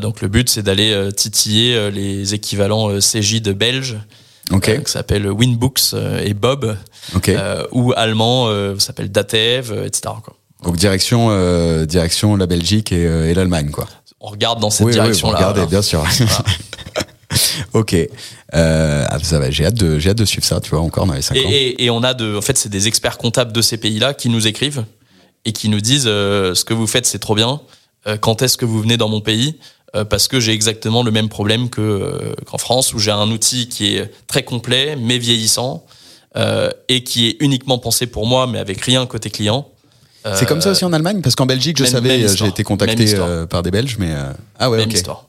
[0.00, 3.98] Donc le but, c'est d'aller titiller les équivalents CJ de Belge
[4.50, 4.72] okay.
[4.72, 6.76] euh, qui s'appelle Winbooks euh, et Bob,
[7.14, 7.36] okay.
[7.38, 10.14] euh, ou allemand euh, s'appelle Datev, etc.
[10.22, 10.36] Quoi.
[10.64, 13.88] Donc direction euh, direction la Belgique et, et l'Allemagne quoi.
[14.20, 15.38] On regarde dans cette oui, direction-là.
[15.38, 16.04] Oui, regardez, bien sûr.
[16.04, 16.44] Voilà.
[17.72, 17.96] ok,
[18.54, 19.50] euh, ah, ça va.
[19.50, 20.60] J'ai hâte de j'ai hâte de suivre ça.
[20.60, 21.48] Tu vois encore dans les 5 et, ans.
[21.50, 24.28] Et, et on a de, en fait, c'est des experts comptables de ces pays-là qui
[24.28, 24.84] nous écrivent
[25.44, 27.60] et qui nous disent ce que vous faites, c'est trop bien.
[28.20, 29.58] Quand est-ce que vous venez dans mon pays?
[30.04, 33.68] Parce que j'ai exactement le même problème que euh, qu'en France où j'ai un outil
[33.68, 35.84] qui est très complet mais vieillissant
[36.36, 39.68] euh, et qui est uniquement pensé pour moi mais avec rien côté client.
[40.34, 43.16] C'est comme ça aussi en Allemagne parce qu'en Belgique je même, savais j'ai été contacté
[43.50, 44.14] par des Belges mais
[44.58, 44.94] ah ouais même ok.
[44.94, 45.26] Histoire.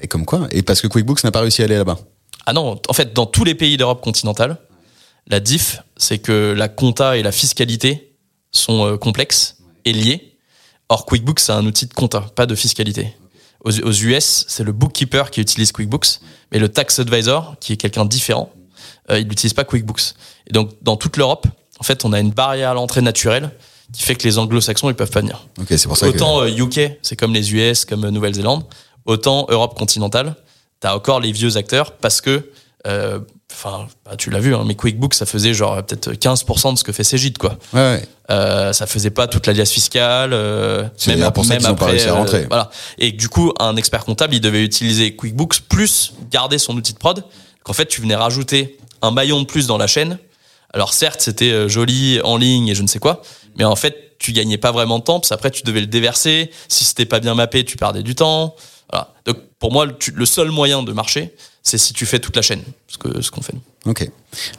[0.00, 0.46] Et comme quoi?
[0.50, 1.98] Et parce que QuickBooks n'a pas réussi à aller là-bas?
[2.44, 4.58] Ah non, en fait dans tous les pays d'Europe continentale,
[5.26, 8.16] la diff c'est que la compta et la fiscalité
[8.50, 9.56] sont complexes
[9.86, 10.36] et liées.
[10.90, 13.14] Or QuickBooks c'est un outil de compta, pas de fiscalité.
[13.64, 16.20] Aux, aux US, c'est le bookkeeper qui utilise QuickBooks,
[16.52, 18.50] mais le tax advisor, qui est quelqu'un différent,
[19.10, 20.14] euh, il n'utilise pas QuickBooks.
[20.46, 21.46] Et donc, dans toute l'Europe,
[21.78, 23.50] en fait, on a une barrière à l'entrée naturelle
[23.92, 25.46] qui fait que les anglo-saxons, ils peuvent pas venir.
[25.60, 26.44] Okay, c'est pour ça autant que...
[26.46, 28.64] euh, UK, c'est comme les US, comme euh, Nouvelle-Zélande,
[29.04, 30.36] autant Europe continentale,
[30.80, 32.50] tu as encore les vieux acteurs parce que
[32.86, 33.18] euh,
[33.62, 36.84] enfin bah, tu l'as vu hein, mais QuickBooks ça faisait genre peut-être 15% de ce
[36.84, 38.08] que fait Cégide quoi ouais, ouais.
[38.30, 42.46] Euh, ça faisait pas toute la liasse fiscale euh, même, après à rentrer.
[42.48, 46.94] voilà et du coup un expert comptable il devait utiliser QuickBooks plus garder son outil
[46.94, 47.24] de prod
[47.62, 50.18] qu'en fait tu venais rajouter un maillon de plus dans la chaîne
[50.72, 53.22] alors certes c'était euh, joli en ligne et je ne sais quoi
[53.56, 56.50] mais en fait tu gagnais pas vraiment de temps, parce après tu devais le déverser.
[56.68, 58.54] Si c'était pas bien mappé, tu perdais du temps.
[58.90, 59.12] Voilà.
[59.24, 62.62] Donc pour moi, le, seul moyen de marcher, c'est si tu fais toute la chaîne,
[62.88, 63.54] ce que ce qu'on fait.
[63.86, 64.08] Ok,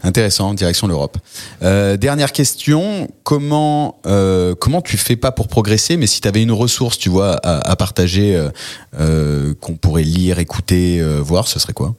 [0.03, 0.53] intéressant.
[0.53, 1.17] Direction l'Europe.
[1.61, 6.41] Euh, dernière question comment euh, comment tu fais pas pour progresser, mais si tu avais
[6.41, 8.49] une ressource, tu vois, à, partager, euh,
[8.99, 11.95] euh qu'on pourrait lire, écouter, voir, ce serait quoi?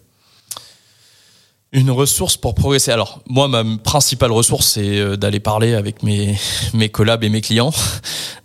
[1.73, 2.91] Une ressource pour progresser.
[2.91, 6.37] Alors, moi, ma principale ressource, c'est euh, d'aller parler avec mes,
[6.75, 7.73] mes collabs et mes clients.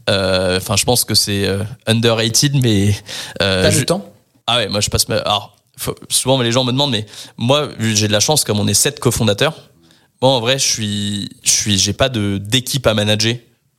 [0.09, 1.45] Enfin, je pense que c'est
[1.85, 2.95] underrated, mais.
[3.39, 4.09] T'as du temps?
[4.47, 5.17] Ah ouais, moi, je passe ma.
[5.17, 5.57] Alors,
[6.07, 7.05] souvent les gens me demandent, mais
[7.37, 9.69] moi j'ai de la chance comme on est sept cofondateurs.
[10.21, 13.35] Bon, en vrai, je suis, je suis, j'ai pas de d'équipe à manager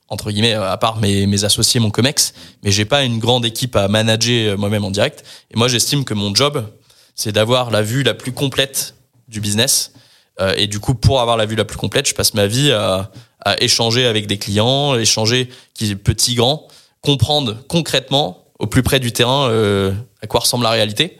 [0.08, 2.32] entre guillemets, à part mes, mes associés, mon comex,
[2.62, 5.24] mais j'ai pas une grande équipe à manager euh, moi-même en direct.
[5.50, 6.64] Et moi, j'estime que mon job,
[7.14, 8.94] c'est d'avoir la vue la plus complète
[9.28, 9.92] du business.
[10.40, 12.70] Euh, et du coup, pour avoir la vue la plus complète, je passe ma vie
[12.72, 13.10] à,
[13.40, 16.66] à échanger avec des clients, échanger qui petits, grands,
[17.00, 21.18] comprendre concrètement au plus près du terrain euh, à quoi ressemble la réalité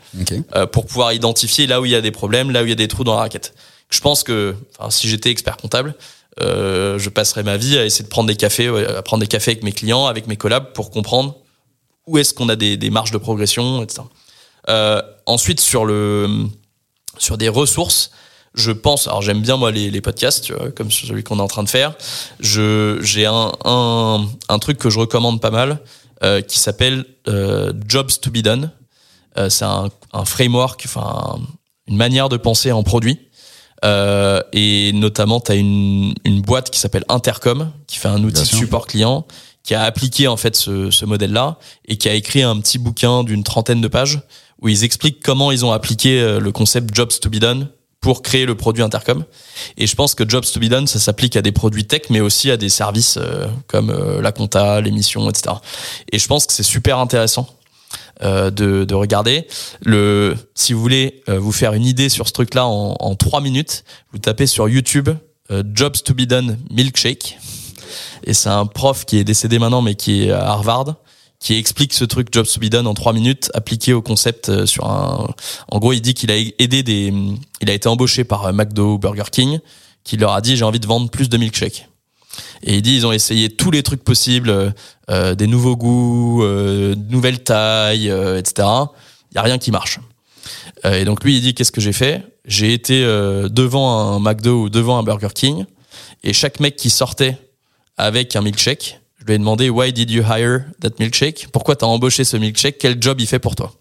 [0.54, 2.72] euh, pour pouvoir identifier là où il y a des problèmes, là où il y
[2.72, 3.54] a des trous dans la raquette.
[3.90, 4.56] Je pense que
[4.90, 5.94] si j'étais expert comptable,
[6.40, 9.52] euh, je passerais ma vie à essayer de prendre des cafés, à prendre des cafés
[9.52, 11.36] avec mes clients, avec mes collabs pour comprendre
[12.06, 14.02] où est-ce qu'on a des, des, marges de progression, etc.
[14.68, 16.46] Euh, ensuite sur le
[17.18, 18.10] sur des ressources,
[18.54, 21.42] je pense, alors j'aime bien moi les, les podcasts, tu vois, comme celui qu'on est
[21.42, 21.94] en train de faire.
[22.40, 25.80] Je j'ai un, un un truc que je recommande pas mal.
[26.24, 28.72] Euh, qui s'appelle euh, Jobs to be done.
[29.36, 31.38] Euh, c'est un, un, framework, enfin
[31.86, 33.20] une manière de penser en produit.
[33.84, 38.46] et notamment, tu as une, une boîte qui s'appelle Intercom, qui fait un outil de
[38.48, 39.28] support client,
[39.62, 43.22] qui a appliqué en fait ce, ce modèle-là et qui a écrit un petit bouquin
[43.22, 44.20] d'une trentaine de pages
[44.60, 47.68] où ils expliquent comment ils ont appliqué le concept Jobs to be done
[48.00, 49.24] pour créer le produit Intercom.
[49.76, 52.20] Et je pense que Jobs to be done, ça s'applique à des produits tech, mais
[52.20, 55.56] aussi à des services euh, comme euh, la compta, l'émission, etc.
[56.12, 57.48] Et je pense que c'est super intéressant
[58.22, 59.46] euh, de, de, regarder.
[59.82, 63.84] Le, si vous voulez vous faire une idée sur ce truc-là en, en 3 minutes,
[64.12, 65.10] vous tapez sur YouTube
[65.72, 67.38] Jobs to be done milkshake.
[68.24, 70.96] Et c'est un prof qui est décédé maintenant, mais qui est à Harvard
[71.40, 74.66] qui explique ce truc Jobs to be done en trois minutes appliqué au concept euh,
[74.66, 75.28] sur un
[75.68, 77.12] en gros il dit qu'il a aidé des
[77.60, 79.60] il a été embauché par euh, McDo ou Burger King
[80.08, 81.86] qui leur a dit j'ai envie de vendre plus de milkshakes.
[82.62, 84.74] Et il dit ils ont essayé tous les trucs possibles
[85.10, 88.66] euh, des nouveaux goûts euh, nouvelles tailles euh, etc
[89.30, 90.00] il y a rien qui marche.
[90.84, 92.24] Et donc lui il dit qu'est-ce que j'ai fait?
[92.46, 95.66] J'ai été devant un McDo ou devant un Burger King
[96.24, 97.36] et chaque mec qui sortait
[97.98, 101.48] avec un milkshake lui ai demandé Why did you hire that milkshake?
[101.52, 102.78] Pourquoi t'as embauché ce milkshake?
[102.78, 103.72] Quel job il fait pour toi?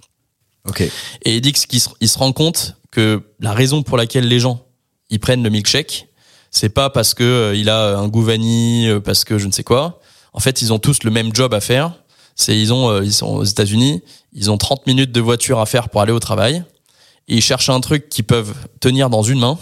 [0.68, 0.82] Ok.
[0.82, 4.40] Et il dit qu'il se, il se rend compte que la raison pour laquelle les
[4.40, 4.66] gens
[5.10, 6.08] ils prennent le milkshake,
[6.52, 9.52] c'est pas parce que euh, il a un goût vanille, euh, parce que je ne
[9.52, 10.02] sais quoi.
[10.34, 11.94] En fait, ils ont tous le même job à faire.
[12.36, 15.66] C'est ils ont euh, ils sont aux États-Unis, ils ont 30 minutes de voiture à
[15.66, 16.64] faire pour aller au travail.
[17.28, 19.58] Et ils cherchent un truc qu'ils peuvent tenir dans une main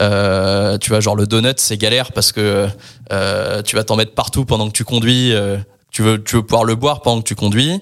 [0.00, 2.68] euh, tu vois, genre le donut, c'est galère parce que
[3.12, 5.32] euh, tu vas t'en mettre partout pendant que tu conduis.
[5.32, 5.56] Euh,
[5.90, 7.80] tu veux, tu veux pouvoir le boire pendant que tu conduis.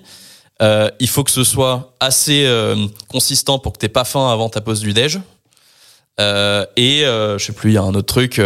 [1.00, 2.48] Il faut que ce soit assez
[3.08, 5.18] consistant pour que t'aies pas faim avant ta pause du déj.
[6.18, 8.40] et je sais plus, il y a un autre truc.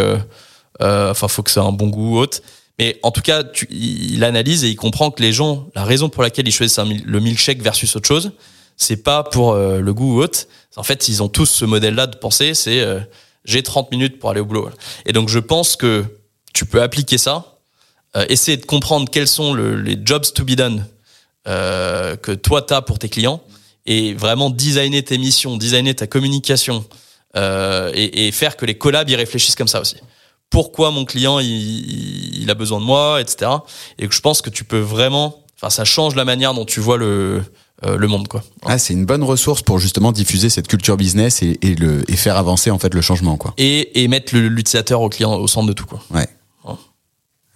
[0.81, 2.43] Enfin, faut que ça ait un bon goût haute.
[2.79, 6.23] Mais en tout cas, il analyse et il comprend que les gens, la raison pour
[6.23, 8.33] laquelle ils choisissent le milkshake versus autre chose,
[8.79, 10.49] c'est pas pour le goût haute.
[10.77, 12.55] En fait, ils ont tous ce modèle-là de pensée.
[12.55, 12.83] C'est
[13.47, 14.69] j'ai 30 minutes pour aller au boulot.
[15.07, 16.05] Et donc je pense que
[16.53, 17.59] tu peux appliquer ça,
[18.17, 20.87] euh, essayer de comprendre quels sont le, les jobs to be done
[21.49, 23.41] euh, que toi tu as pour tes clients
[23.87, 26.85] et vraiment designer tes missions, designer ta communication
[27.37, 29.97] euh, et, faire que les collabs y réfléchissent comme ça aussi.
[30.51, 33.51] Pourquoi mon client il, a besoin de moi, etc.
[33.99, 36.97] Et je pense que tu peux vraiment, enfin ça change la manière dont tu vois
[36.97, 37.43] le
[37.85, 38.43] euh, le monde quoi.
[38.65, 42.17] Ah, c'est une bonne ressource pour justement diffuser cette culture business et, et, le et
[42.17, 43.53] faire avancer en fait le changement quoi.
[43.59, 46.01] Et, et mettre l'utilisateur au client au centre de tout quoi.
[46.11, 46.27] Ouais.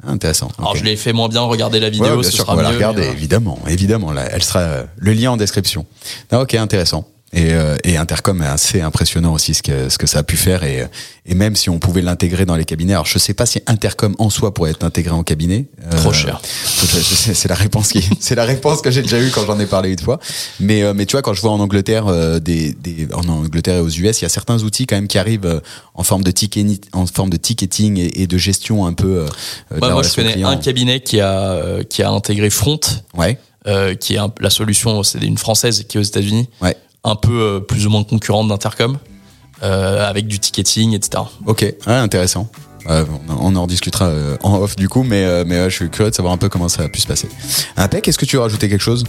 [0.02, 0.48] Intéressant.
[0.58, 2.62] Alors je l'ai fait moins bien, regarder la vidéo, ouais, bien ce sûr sera va
[2.62, 4.12] mieux, la regarder, mais, évidemment, évidemment.
[4.12, 5.84] Là, elle sera le lien en description.
[6.30, 7.06] Ah, ok, intéressant.
[7.32, 10.36] Et, euh, et Intercom est assez impressionnant aussi ce que ce que ça a pu
[10.36, 10.84] faire et
[11.26, 12.94] et même si on pouvait l'intégrer dans les cabinets.
[12.94, 15.66] Alors je sais pas si Intercom en soi pourrait être intégré en cabinet.
[15.92, 16.40] Euh, Trop cher.
[16.42, 19.90] C'est la réponse qui c'est la réponse que j'ai déjà eue quand j'en ai parlé
[19.92, 20.18] une fois.
[20.58, 23.76] Mais euh, mais tu vois quand je vois en Angleterre euh, des, des en Angleterre
[23.76, 25.60] et aux US, il y a certains outils quand même qui arrivent euh,
[25.94, 29.26] en forme de ticket en forme de ticketing et, et de gestion un peu.
[29.70, 30.48] Ouais, moi je connais client.
[30.48, 32.80] un cabinet qui a qui a intégré Front.
[33.14, 33.38] Ouais.
[34.00, 36.48] qui est un, la solution, c'est une française qui est aux États-Unis.
[36.60, 38.98] Ouais un peu euh, plus ou moins concurrente d'Intercom,
[39.62, 41.22] euh, avec du ticketing, etc.
[41.46, 42.48] Ok, intéressant.
[42.86, 44.10] On en rediscutera
[44.42, 46.84] en off du coup, mais, mais je suis curieux de savoir un peu comment ça
[46.84, 47.28] a pu se passer.
[47.76, 49.04] Impec, est-ce que tu veux rajouter quelque chose?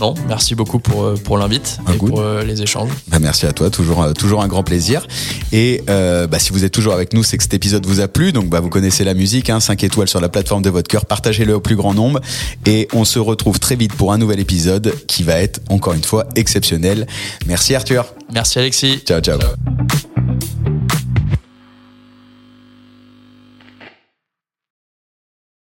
[0.00, 2.90] Non, merci beaucoup pour, pour l'invite et pour les échanges.
[3.08, 5.06] Bah, merci à toi, toujours, toujours un grand plaisir.
[5.52, 8.32] Et bah, si vous êtes toujours avec nous, c'est que cet épisode vous a plu,
[8.32, 11.06] donc bah, vous connaissez la musique, hein, 5 étoiles sur la plateforme de votre cœur,
[11.06, 12.20] partagez-le au plus grand nombre
[12.64, 16.04] et on se retrouve très vite pour un nouvel épisode qui va être encore une
[16.04, 17.06] fois exceptionnel.
[17.46, 18.06] Merci Arthur.
[18.32, 18.98] Merci Alexis.
[19.04, 19.20] ciao.
[19.20, 19.38] ciao.